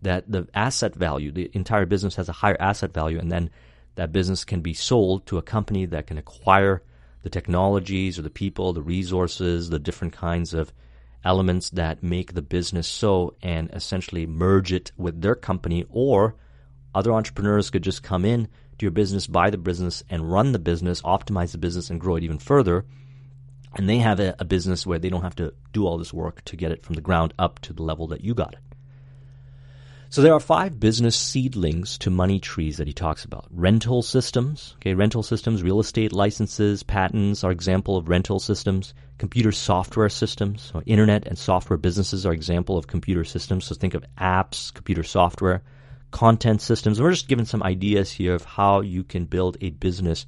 [0.00, 3.50] That the asset value, the entire business has a higher asset value, and then
[3.96, 6.82] that business can be sold to a company that can acquire
[7.22, 10.72] the technologies or the people, the resources, the different kinds of
[11.24, 16.36] elements that make the business so, and essentially merge it with their company or
[16.94, 18.46] Other entrepreneurs could just come in
[18.78, 22.16] to your business, buy the business, and run the business, optimize the business, and grow
[22.16, 22.84] it even further.
[23.74, 26.44] And they have a, a business where they don't have to do all this work
[26.44, 28.73] to get it from the ground up to the level that you got it.
[30.14, 33.48] So there are five business seedlings to money trees that he talks about.
[33.50, 38.94] Rental systems, okay, rental systems, real estate licenses, patents are example of rental systems.
[39.18, 43.64] Computer software systems, internet and software businesses are example of computer systems.
[43.64, 45.64] So think of apps, computer software,
[46.12, 47.02] content systems.
[47.02, 50.26] We're just giving some ideas here of how you can build a business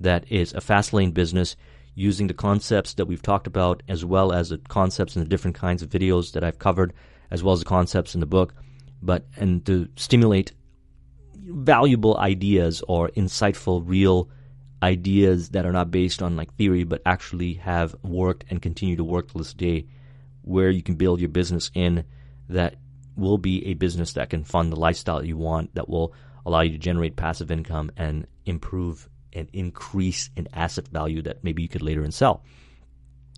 [0.00, 1.56] that is a fast lane business
[1.94, 5.58] using the concepts that we've talked about as well as the concepts in the different
[5.58, 6.94] kinds of videos that I've covered
[7.30, 8.54] as well as the concepts in the book
[9.02, 10.52] but and to stimulate
[11.34, 14.28] valuable ideas or insightful real
[14.82, 19.04] ideas that are not based on like theory but actually have worked and continue to
[19.04, 19.86] work to this day
[20.42, 22.04] where you can build your business in
[22.48, 22.76] that
[23.16, 26.12] will be a business that can fund the lifestyle you want that will
[26.44, 31.62] allow you to generate passive income and improve and increase in asset value that maybe
[31.62, 32.42] you could later and sell.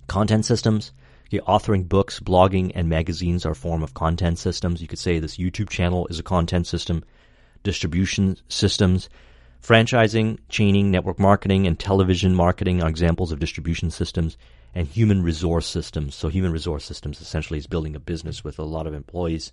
[0.06, 0.92] Content systems
[1.30, 4.80] Okay, authoring books, blogging, and magazines are a form of content systems.
[4.80, 7.04] You could say this YouTube channel is a content system.
[7.62, 9.10] Distribution systems,
[9.62, 14.38] franchising, chaining, network marketing, and television marketing are examples of distribution systems.
[14.74, 16.14] And human resource systems.
[16.14, 19.52] So, human resource systems essentially is building a business with a lot of employees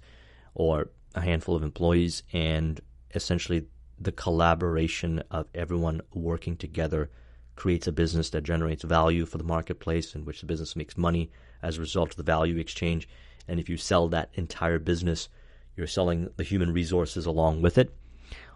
[0.54, 2.80] or a handful of employees, and
[3.14, 3.66] essentially
[4.00, 7.10] the collaboration of everyone working together
[7.56, 11.30] creates a business that generates value for the marketplace in which the business makes money
[11.66, 13.10] as a result of the value exchange.
[13.48, 15.30] And if you sell that entire business,
[15.76, 17.94] you're selling the human resources along with it.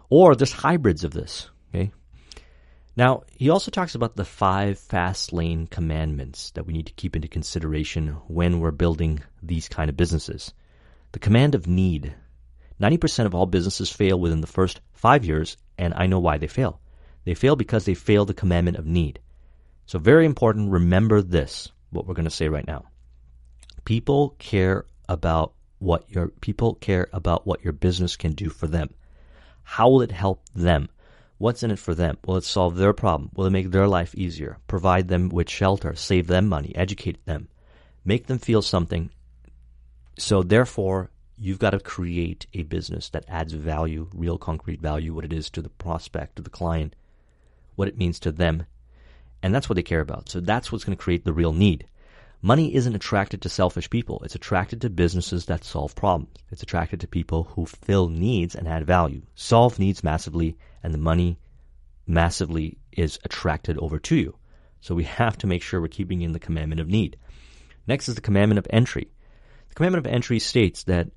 [0.08, 1.50] Or there's hybrids of this.
[1.74, 1.92] Okay.
[2.96, 7.16] Now, he also talks about the five fast lane commandments that we need to keep
[7.16, 10.52] into consideration when we're building these kind of businesses.
[11.12, 12.14] The command of need.
[12.80, 16.46] 90% of all businesses fail within the first five years, and I know why they
[16.46, 16.80] fail.
[17.24, 19.20] They fail because they fail the commandment of need.
[19.86, 22.89] So, very important, remember this, what we're going to say right now.
[23.84, 28.94] People care about what your people care about what your business can do for them.
[29.62, 30.88] How will it help them?
[31.38, 32.18] What's in it for them?
[32.26, 33.30] Will it solve their problem?
[33.34, 34.58] Will it make their life easier?
[34.66, 37.48] Provide them with shelter, save them money, educate them,
[38.04, 39.10] make them feel something.
[40.18, 45.24] So therefore, you've got to create a business that adds value, real concrete value, what
[45.24, 46.94] it is to the prospect, to the client,
[47.74, 48.66] what it means to them.
[49.42, 50.28] And that's what they care about.
[50.28, 51.86] So that's what's going to create the real need.
[52.42, 54.22] Money isn't attracted to selfish people.
[54.24, 56.34] It's attracted to businesses that solve problems.
[56.50, 59.22] It's attracted to people who fill needs and add value.
[59.34, 61.38] Solve needs massively, and the money
[62.06, 64.36] massively is attracted over to you.
[64.80, 67.18] So we have to make sure we're keeping in the commandment of need.
[67.86, 69.10] Next is the commandment of entry.
[69.68, 71.10] The commandment of entry states that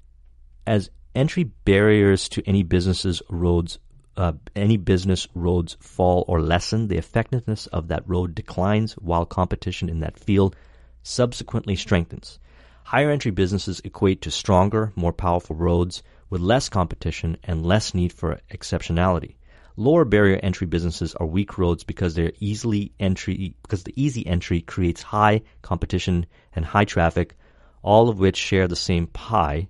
[0.68, 3.80] as entry barriers to any businesses roads
[4.16, 9.90] uh, any business roads fall or lessen, the effectiveness of that road declines while competition
[9.90, 10.56] in that field
[11.04, 12.40] subsequently strengthens.
[12.86, 18.12] Higher entry businesses equate to stronger, more powerful roads with less competition and less need
[18.12, 19.36] for exceptionality.
[19.76, 24.62] Lower barrier entry businesses are weak roads because they're easily entry because the easy entry
[24.62, 26.26] creates high competition
[26.56, 27.36] and high traffic,
[27.82, 29.68] all of which share the same pie,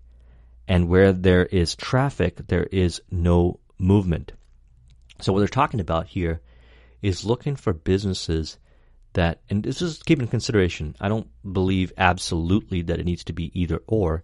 [0.68, 4.34] and where there is traffic, there is no movement.
[5.22, 6.42] So what they're talking about here
[7.02, 8.58] is looking for businesses
[9.14, 10.96] that, and this is keep in consideration.
[11.00, 14.24] I don't believe absolutely that it needs to be either or,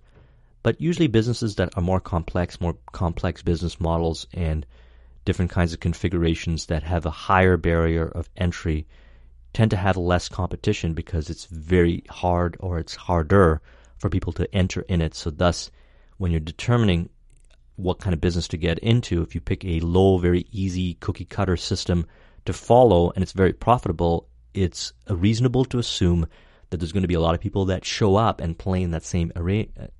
[0.63, 4.65] but usually businesses that are more complex, more complex business models and
[5.25, 8.87] different kinds of configurations that have a higher barrier of entry
[9.53, 13.61] tend to have less competition because it's very hard or it's harder
[13.97, 15.15] for people to enter in it.
[15.15, 15.71] So thus,
[16.17, 17.09] when you're determining
[17.79, 19.21] what kind of business to get into.
[19.21, 22.05] If you pick a low, very easy cookie cutter system
[22.45, 26.27] to follow and it's very profitable, it's reasonable to assume
[26.69, 28.91] that there's going to be a lot of people that show up and play in
[28.91, 29.39] that same uh,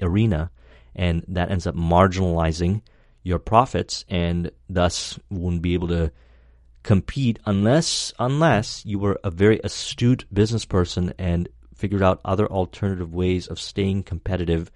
[0.02, 0.52] arena,
[0.96, 2.82] and that ends up marginalizing
[3.24, 6.12] your profits and thus won't be able to
[6.84, 13.14] compete unless unless you were a very astute business person and figured out other alternative
[13.14, 14.72] ways of staying competitive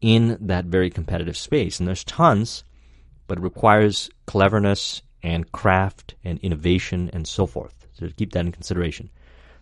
[0.00, 1.78] in that very competitive space.
[1.78, 2.64] And there's tons,
[3.26, 7.81] but it requires cleverness and craft and innovation and so forth.
[8.02, 9.10] So keep that in consideration.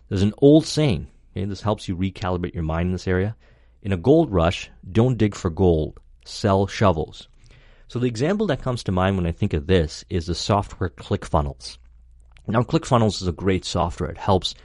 [0.09, 3.35] There's an old saying, okay, this helps you recalibrate your mind in this area.
[3.81, 7.27] In a gold rush, don't dig for gold, sell shovels.
[7.87, 10.89] So the example that comes to mind when I think of this is the software
[10.89, 11.77] ClickFunnels.
[12.47, 14.09] Now, ClickFunnels is a great software.
[14.09, 14.55] It helps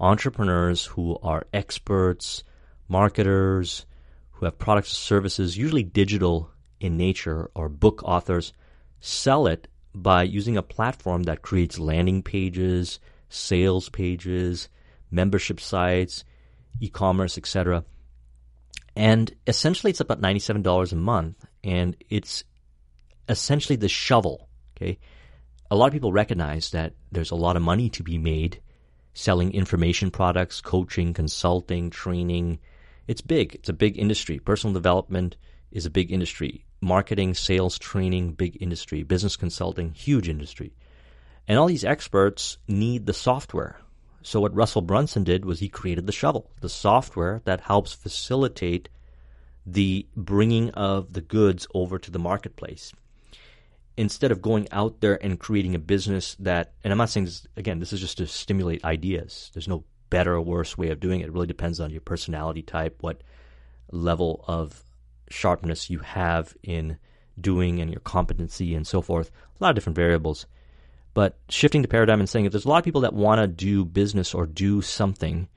[0.00, 2.44] entrepreneurs who are experts,
[2.88, 3.86] marketers,
[4.32, 6.50] who have products or services, usually digital
[6.80, 8.52] in nature, or book authors,
[9.00, 14.68] sell it by using a platform that creates landing pages, sales pages,
[15.10, 16.24] membership sites,
[16.80, 17.84] e-commerce, etc.
[18.96, 22.44] And essentially it's about $97 a month and it's
[23.28, 24.98] essentially the shovel, okay?
[25.70, 28.60] A lot of people recognize that there's a lot of money to be made
[29.14, 32.58] selling information products, coaching, consulting, training.
[33.06, 33.56] It's big.
[33.56, 34.38] It's a big industry.
[34.38, 35.36] Personal development
[35.72, 36.64] is a big industry.
[36.80, 39.02] Marketing, sales, training, big industry.
[39.02, 40.72] Business consulting, huge industry.
[41.48, 43.80] And all these experts need the software.
[44.22, 48.90] So what Russell Brunson did was he created the shovel, the software that helps facilitate
[49.64, 52.92] the bringing of the goods over to the marketplace.
[53.96, 57.46] Instead of going out there and creating a business that, and I'm not saying this,
[57.56, 59.50] again, this is just to stimulate ideas.
[59.54, 61.26] There's no better or worse way of doing it.
[61.26, 63.22] It really depends on your personality type, what
[63.90, 64.84] level of
[65.30, 66.98] sharpness you have in
[67.40, 69.30] doing and your competency and so forth.
[69.58, 70.46] A lot of different variables.
[71.18, 73.48] But shifting the paradigm and saying if there's a lot of people that want to
[73.48, 75.48] do business or do something,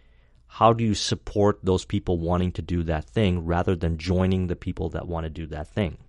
[0.47, 4.55] how do you support those people wanting to do that thing rather than joining the
[4.55, 5.99] people that want to do that thing?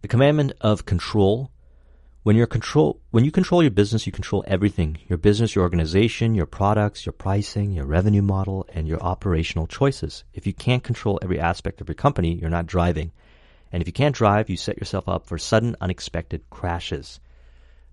[0.00, 1.50] The commandment of control.
[2.22, 4.98] When you control when you control your business, you control everything.
[5.08, 10.22] Your business, your organization, your products, your pricing, your revenue model, and your operational choices.
[10.32, 13.10] If you can't control every aspect of your company, you're not driving.
[13.72, 17.18] And if you can't drive, you set yourself up for sudden unexpected crashes.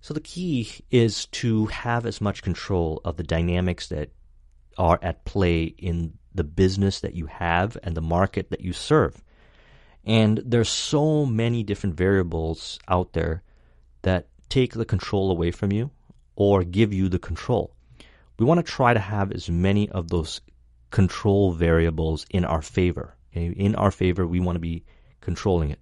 [0.06, 4.12] So the key is to have as much control of the dynamics that
[4.78, 9.24] are at play in the business that you have and the market that you serve.
[10.04, 13.42] And there's so many different variables out there
[14.04, 15.90] that take the control away from you
[16.36, 17.74] or give you the control.
[18.38, 20.40] We want to try to have as many of those
[20.92, 23.16] control variables in our favor.
[23.34, 24.86] In our favor, we want to be
[25.20, 25.80] controlling it.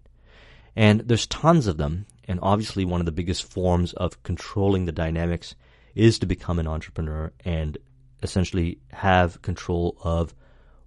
[0.78, 2.06] And there's tons of them.
[2.28, 5.56] And obviously, one of the biggest forms of controlling the dynamics
[5.96, 7.78] is to become an entrepreneur and
[8.22, 10.34] essentially have control of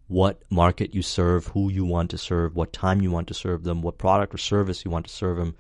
[0.08, 3.64] what market you serve, who you want to serve, what time you want to serve
[3.64, 5.54] them, what product or service you want to serve them,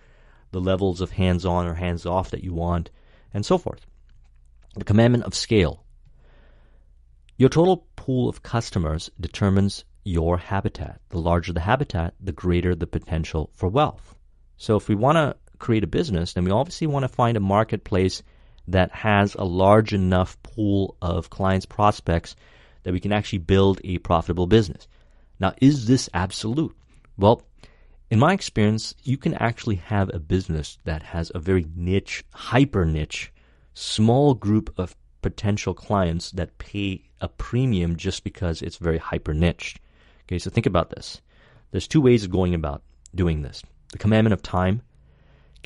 [0.52, 2.90] the levels of hands on or hands off that you want,
[3.34, 3.86] and so forth.
[4.76, 5.84] The commandment of scale.
[7.36, 11.00] Your total pool of customers determines your habitat.
[11.10, 14.14] The larger the habitat, the greater the potential for wealth.
[14.56, 17.40] So if we want to create a business, then we obviously want to find a
[17.40, 18.22] marketplace
[18.68, 22.34] that has a large enough pool of clients, prospects,
[22.82, 24.88] that we can actually build a profitable business.
[25.38, 26.74] Now, is this absolute?
[27.16, 27.42] Well,
[28.10, 32.84] in my experience, you can actually have a business that has a very niche, hyper
[32.84, 33.32] niche,
[33.74, 39.76] small group of potential clients that pay a premium just because it's very hyper niche.
[40.24, 41.20] Okay, so think about this.
[41.72, 42.82] There's two ways of going about
[43.14, 44.82] doing this the commandment of time.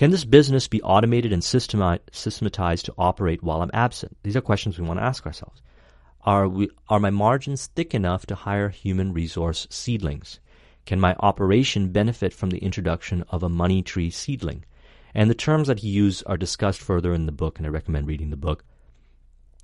[0.01, 4.17] Can this business be automated and systematized to operate while I'm absent?
[4.23, 5.61] These are questions we want to ask ourselves.
[6.23, 10.41] Are, we, are my margins thick enough to hire human resource seedlings?
[10.87, 14.65] Can my operation benefit from the introduction of a money tree seedling?
[15.13, 18.07] And the terms that he used are discussed further in the book, and I recommend
[18.07, 18.65] reading the book.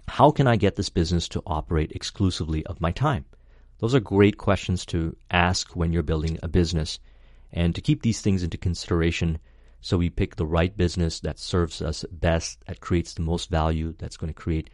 [0.07, 3.25] How can I get this business to operate exclusively of my time?
[3.79, 6.99] Those are great questions to ask when you're building a business
[7.55, 9.39] and to keep these things into consideration
[9.87, 13.95] so we pick the right business that serves us best, that creates the most value,
[13.99, 14.69] that's going to create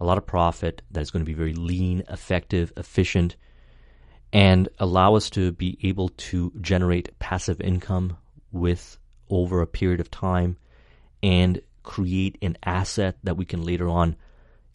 [0.00, 3.36] a lot of profit, that is going to be very lean, effective, efficient,
[4.32, 8.16] and allow us to be able to generate passive income
[8.52, 8.96] with
[9.28, 10.56] over a period of time
[11.22, 14.16] and create an asset that we can later on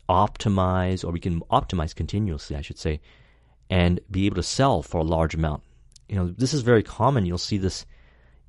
[0.07, 3.01] optimize or we can optimize continuously, I should say,
[3.71, 5.63] and be able to sell for a large amount
[6.09, 7.25] you know, this is very common.
[7.25, 7.85] You'll see this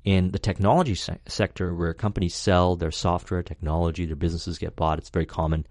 [0.03, 4.97] in the technology se- sector where companies sell their software, technology, their businesses get bought.
[4.97, 5.65] It's very common.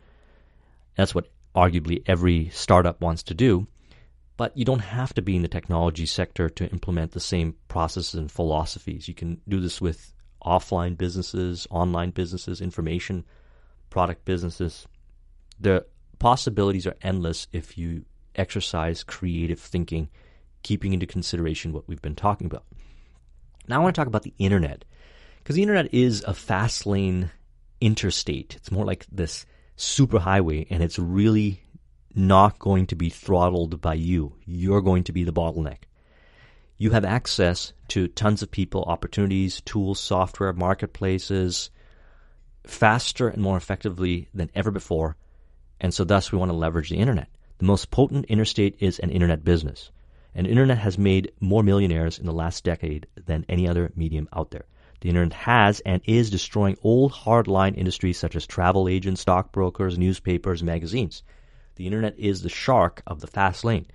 [0.97, 3.66] That's what arguably every startup wants to do.
[4.37, 8.14] But you don't have to be in the technology sector to implement the same processes
[8.14, 9.07] and philosophies.
[9.07, 13.24] You can do this with offline businesses, online businesses, information
[13.91, 14.87] product businesses.
[15.59, 15.85] The
[16.18, 18.05] possibilities are endless if you
[18.35, 20.09] exercise creative thinking
[20.62, 22.64] keeping into consideration what we've been talking about.
[23.69, 24.85] Now I want to talk about the internet
[25.39, 27.31] because the internet is a fast lane
[27.81, 28.57] interstate.
[28.57, 29.47] It's more like this
[29.77, 31.63] superhighway and it's really
[32.15, 34.35] not going to be throttled by you.
[34.45, 35.85] You're going to be the bottleneck.
[36.77, 41.71] You have access to tons of people, opportunities, tools, software, marketplaces
[42.67, 45.17] faster and more effectively than ever before.
[45.81, 47.29] And so thus we want to leverage the internet.
[47.59, 49.91] The most potent interstate is an internet business
[50.35, 54.51] and internet has made more millionaires in the last decade than any other medium out
[54.51, 54.64] there.
[55.01, 60.62] The internet has and is destroying old hardline industries such as travel agents, stockbrokers, newspapers,
[60.62, 61.22] magazines.
[61.76, 63.87] The internet is the shark of the fast lane.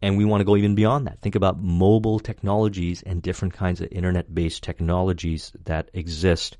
[0.00, 1.20] And we want to go even beyond that.
[1.20, 6.56] Think about mobile technologies and different kinds of internet based technologies that exist,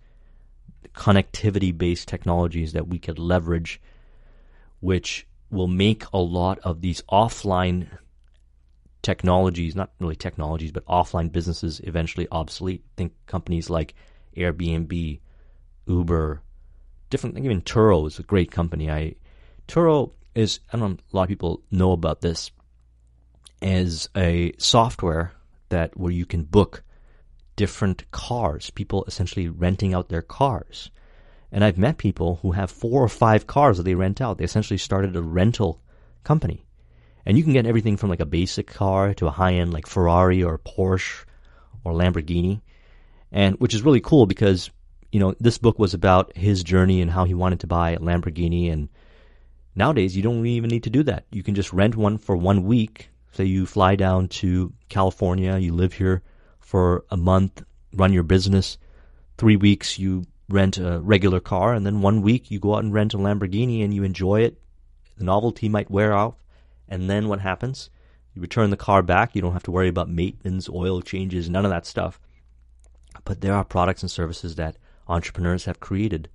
[0.92, 3.80] connectivity based technologies that we could leverage,
[4.80, 7.86] which will make a lot of these offline
[9.08, 12.84] technologies, not really technologies, but offline businesses eventually obsolete.
[12.94, 13.94] Think companies like
[14.36, 15.20] Airbnb,
[15.86, 16.42] Uber,
[17.08, 18.90] different, even Turo is a great company.
[18.90, 19.14] I
[19.66, 22.50] Turo is, I don't know, a lot of people know about this,
[23.62, 25.32] as a software
[25.70, 26.82] that where you can book
[27.56, 30.90] different cars, people essentially renting out their cars.
[31.50, 34.36] And I've met people who have four or five cars that they rent out.
[34.36, 35.80] They essentially started a rental
[36.24, 36.66] company.
[37.26, 39.86] And you can get everything from like a basic car to a high end like
[39.86, 41.24] Ferrari or Porsche
[41.84, 42.60] or Lamborghini.
[43.30, 44.70] And which is really cool because,
[45.12, 47.98] you know, this book was about his journey and how he wanted to buy a
[47.98, 48.88] Lamborghini and
[49.74, 51.26] nowadays you don't even need to do that.
[51.30, 55.72] You can just rent one for one week Say you fly down to California, you
[55.72, 56.22] live here
[56.58, 57.62] for a month,
[57.92, 58.78] run your business.
[59.36, 62.92] Three weeks you rent a regular car, and then one week you go out and
[62.92, 64.60] rent a Lamborghini and you enjoy it.
[65.18, 66.34] The novelty might wear off,
[66.88, 67.90] and then what happens?
[68.34, 69.34] You return the car back.
[69.34, 72.20] You don't have to worry about maintenance, oil changes, none of that stuff.
[73.24, 74.76] But there are products and services that
[75.08, 76.28] entrepreneurs have created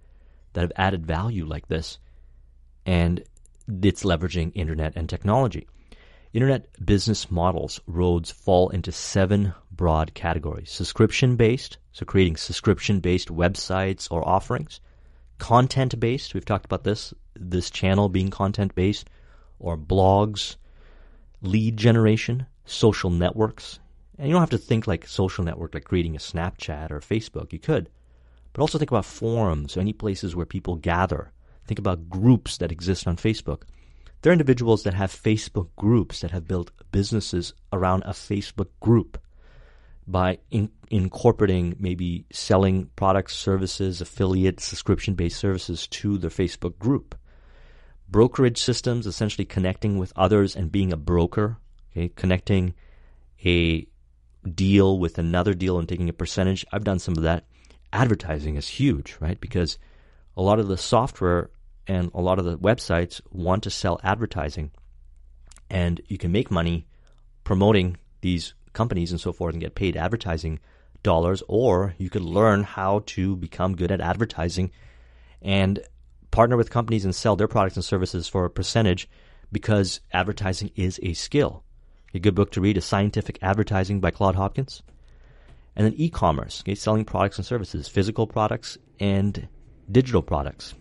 [0.53, 1.97] that have added value like this,
[2.85, 3.23] and
[3.67, 5.67] it's leveraging internet and technology.
[6.33, 13.29] Internet business models roads fall into seven broad categories subscription based, so creating subscription based
[13.29, 14.79] websites or offerings,
[15.37, 19.09] content based, we've talked about this, this channel being content based,
[19.63, 20.57] or blogs,
[21.41, 23.79] lead generation, social networks.
[24.19, 27.51] And you don't have to think like social network, like creating a Snapchat or Facebook.
[27.51, 27.89] You could.
[28.51, 31.31] But also think about forums, any places where people gather.
[31.65, 33.63] Think about groups that exist on Facebook.
[34.21, 39.17] There are individuals that have Facebook groups that have built businesses around a Facebook group
[40.05, 47.15] by in, incorporating maybe selling products, services, affiliate, subscription based services to their Facebook group.
[48.09, 51.57] Brokerage systems, essentially connecting with others and being a broker,
[51.91, 52.73] okay, connecting
[53.43, 53.87] a
[54.53, 56.65] deal with another deal and taking a percentage.
[56.71, 57.45] I've done some of that.
[57.91, 59.39] Advertising is huge, right?
[59.39, 59.77] Because
[60.35, 61.49] a lot of the software
[61.87, 64.71] and a lot of the websites want to sell advertising.
[65.69, 66.87] And you can make money
[67.43, 70.59] promoting these companies and so forth and get paid advertising
[71.03, 74.71] dollars, or you could learn how to become good at advertising
[75.41, 75.79] and
[76.33, 79.07] partner with companies and sell their products and services for a percentage
[79.51, 81.63] because advertising is a skill.
[82.15, 84.81] A good book to read is Scientific Advertising by Claude Hopkins.
[85.75, 89.47] And then e commerce, okay, selling products and services, physical products and
[89.91, 90.73] digital products.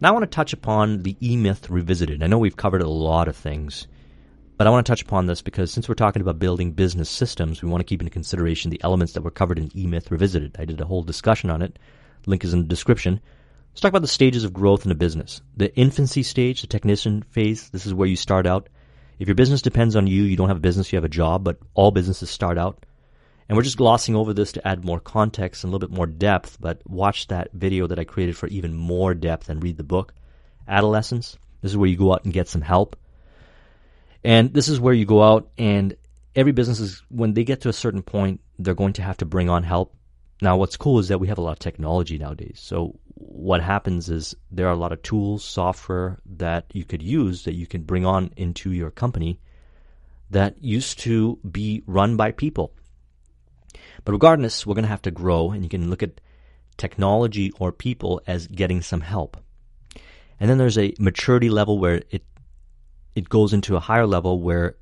[0.00, 2.20] Now I want to touch upon the E Myth Revisited.
[2.20, 3.86] I know we've covered a lot of things,
[4.56, 7.62] but I want to touch upon this because since we're talking about building business systems,
[7.62, 10.56] we want to keep into consideration the elements that were covered in E Myth Revisited.
[10.58, 11.78] I did a whole discussion on it.
[12.26, 13.20] Link is in the description.
[13.70, 15.40] Let's talk about the stages of growth in a business.
[15.56, 18.68] The infancy stage, the technician phase, this is where you start out.
[19.18, 21.44] If your business depends on you, you don't have a business, you have a job,
[21.44, 22.84] but all businesses start out.
[23.48, 26.06] And we're just glossing over this to add more context and a little bit more
[26.06, 29.84] depth, but watch that video that I created for even more depth and read the
[29.84, 30.14] book.
[30.66, 31.36] Adolescence.
[31.60, 32.96] This is where you go out and get some help.
[34.24, 35.96] And this is where you go out and
[36.34, 39.26] every business is, when they get to a certain point, they're going to have to
[39.26, 39.94] bring on help.
[40.42, 42.60] Now, what's cool is that we have a lot of technology nowadays.
[42.62, 47.44] So what happens is there are a lot of tools, software that you could use
[47.44, 49.38] that you can bring on into your company
[50.30, 52.72] that used to be run by people.
[54.04, 56.20] But regardless, we're going to have to grow, and you can look at
[56.78, 59.36] technology or people as getting some help.
[60.38, 62.24] And then there's a maturity level where it
[63.14, 64.76] it goes into a higher level where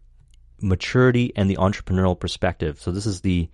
[0.61, 2.79] maturity and the entrepreneurial perspective.
[2.81, 3.49] So this is the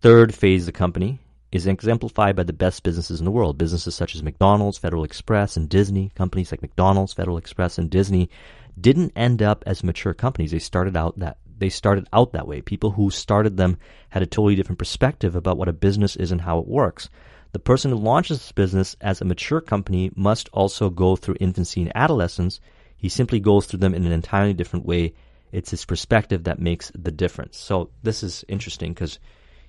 [0.00, 1.20] third phase of the company
[1.52, 3.58] is exemplified by the best businesses in the world.
[3.58, 6.10] Businesses such as McDonald's, Federal Express, and Disney.
[6.14, 8.30] Companies like McDonald's, Federal Express, and Disney
[8.80, 10.50] didn't end up as mature companies.
[10.50, 12.60] They started out that they started out that way.
[12.60, 13.78] People who started them
[14.08, 17.08] had a totally different perspective about what a business is and how it works.
[17.52, 21.82] The person who launches this business as a mature company must also go through infancy
[21.82, 22.60] and adolescence.
[22.96, 25.14] He simply goes through them in an entirely different way.
[25.52, 27.58] It's his perspective that makes the difference.
[27.58, 29.18] So this is interesting because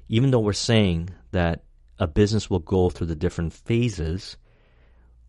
[0.08, 1.64] even though we're saying that
[2.00, 4.38] a business will go through the different phases,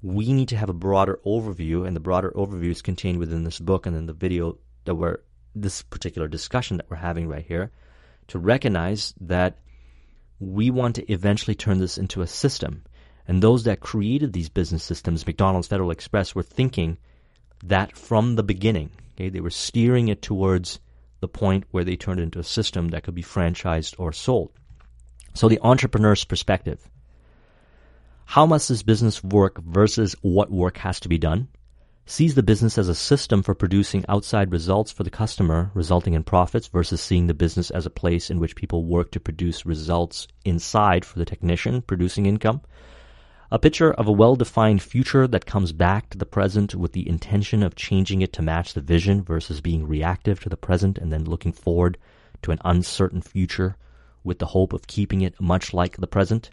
[0.03, 3.59] we need to have a broader overview, and the broader overview is contained within this
[3.59, 5.19] book and in the video that we're
[5.55, 7.71] this particular discussion that we're having right here
[8.27, 9.59] to recognize that
[10.41, 12.83] we want to eventually turn this into a system.
[13.27, 16.99] And those that created these business systems, McDonald's, Federal Express, were thinking
[17.62, 18.91] that from the beginning.
[19.15, 20.81] Okay, they were steering it towards
[21.21, 24.51] the point where they turned it into a system that could be franchised or sold.
[25.35, 26.89] So the entrepreneur's perspective.
[28.24, 31.49] How must this business work versus what work has to be done?
[32.07, 36.22] Sees the business as a system for producing outside results for the customer, resulting in
[36.22, 40.28] profits, versus seeing the business as a place in which people work to produce results
[40.45, 42.61] inside for the technician, producing income.
[43.51, 47.64] A picture of a well-defined future that comes back to the present with the intention
[47.64, 51.24] of changing it to match the vision versus being reactive to the present and then
[51.24, 51.99] looking forward
[52.43, 53.76] to an uncertain future
[54.25, 56.51] with the hope of keeping it much like the present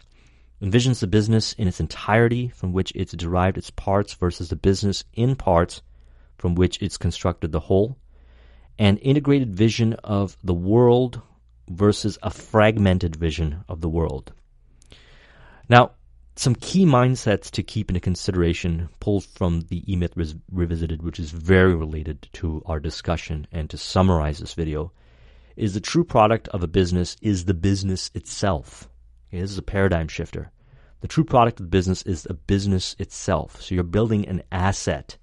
[0.62, 5.04] envisions the business in its entirety from which it's derived its parts versus the business
[5.14, 5.82] in parts
[6.38, 7.96] from which it's constructed the whole,
[8.78, 11.20] an integrated vision of the world
[11.68, 14.32] versus a fragmented vision of the world.
[15.68, 15.92] Now,
[16.36, 20.14] some key mindsets to keep into consideration pulled from the E-Myth
[20.50, 24.92] Revisited, which is very related to our discussion, and to summarize this video,
[25.56, 28.88] is the true product of a business is the business itself.
[29.28, 30.50] Okay, this is a paradigm shifter.
[31.00, 33.60] The true product of the business is the business itself.
[33.60, 35.16] So you're building an asset.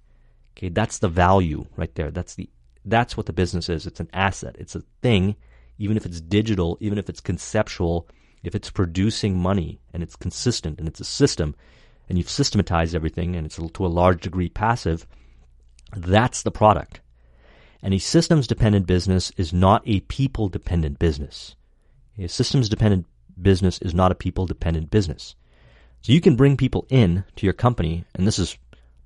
[0.58, 2.12] Okay, that's the value right there.
[2.12, 2.50] That's the
[2.86, 3.86] that's what the business is.
[3.86, 4.56] It's an asset.
[4.60, 5.36] It's a thing,
[5.78, 8.08] even if it's digital, even if it's conceptual,
[8.44, 11.56] if it's producing money and it's consistent and it's a system
[12.08, 15.06] and you've systematized everything and it's to a large degree passive,
[15.96, 17.02] that's the product.
[17.82, 21.56] And a systems dependent business is not a people dependent business.
[22.18, 23.06] A systems dependent
[23.42, 25.36] business is not a people dependent business.
[26.02, 28.58] So you can bring people in to your company, and this is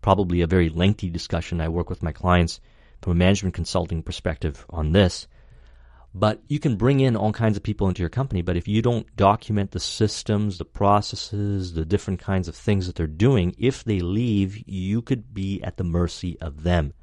[0.02, 1.62] probably a very lengthy discussion.
[1.62, 2.60] I work with my clients
[3.02, 5.28] from a management consulting perspective on this.
[6.16, 8.84] But you can bring in all kinds of people into your company, but if you
[8.84, 13.84] don't document the systems, the processes, the different kinds of things that they're doing, if
[13.84, 16.94] they leave, you could be at the mercy of them.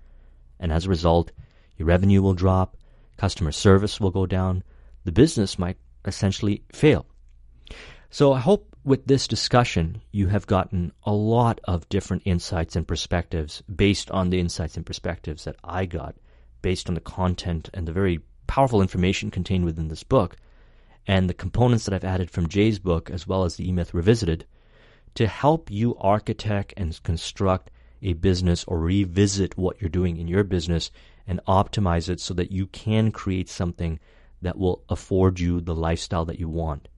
[0.61, 1.33] And as a result,
[1.81, 2.77] your revenue will drop,
[3.17, 4.63] customer service will go down,
[5.05, 7.07] the business might essentially fail.
[8.11, 12.87] So I hope with this discussion, you have gotten a lot of different insights and
[12.87, 16.17] perspectives based on the insights and perspectives that I got,
[16.61, 20.37] based on the content and the very powerful information contained within this book,
[21.07, 24.45] and the components that I've added from Jay's book, as well as the E-Myth Revisited,
[25.15, 27.71] to help you architect and construct
[28.03, 30.91] a business or revisit what you're doing in your business
[31.31, 34.01] and optimize it so that you can create something
[34.43, 36.89] that will afford you the lifestyle that you want.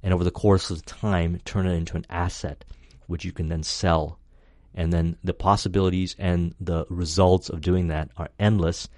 [0.00, 2.64] And over the course of time turn it into an asset
[3.08, 4.20] which you can then sell.
[4.76, 8.88] And then the possibilities and the results of doing that are endless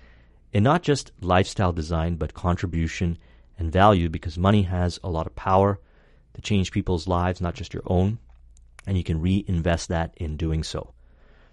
[0.52, 3.16] in not just lifestyle design but contribution
[3.58, 5.80] and value because money has a lot of power
[6.34, 8.18] to change people's lives not just your own
[8.86, 10.92] and you can reinvest that in doing so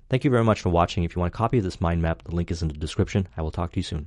[0.10, 1.04] thank you very much for watching.
[1.04, 3.28] If you want a copy of this mind map the link is in the description.
[3.36, 3.98] I will talk to you soon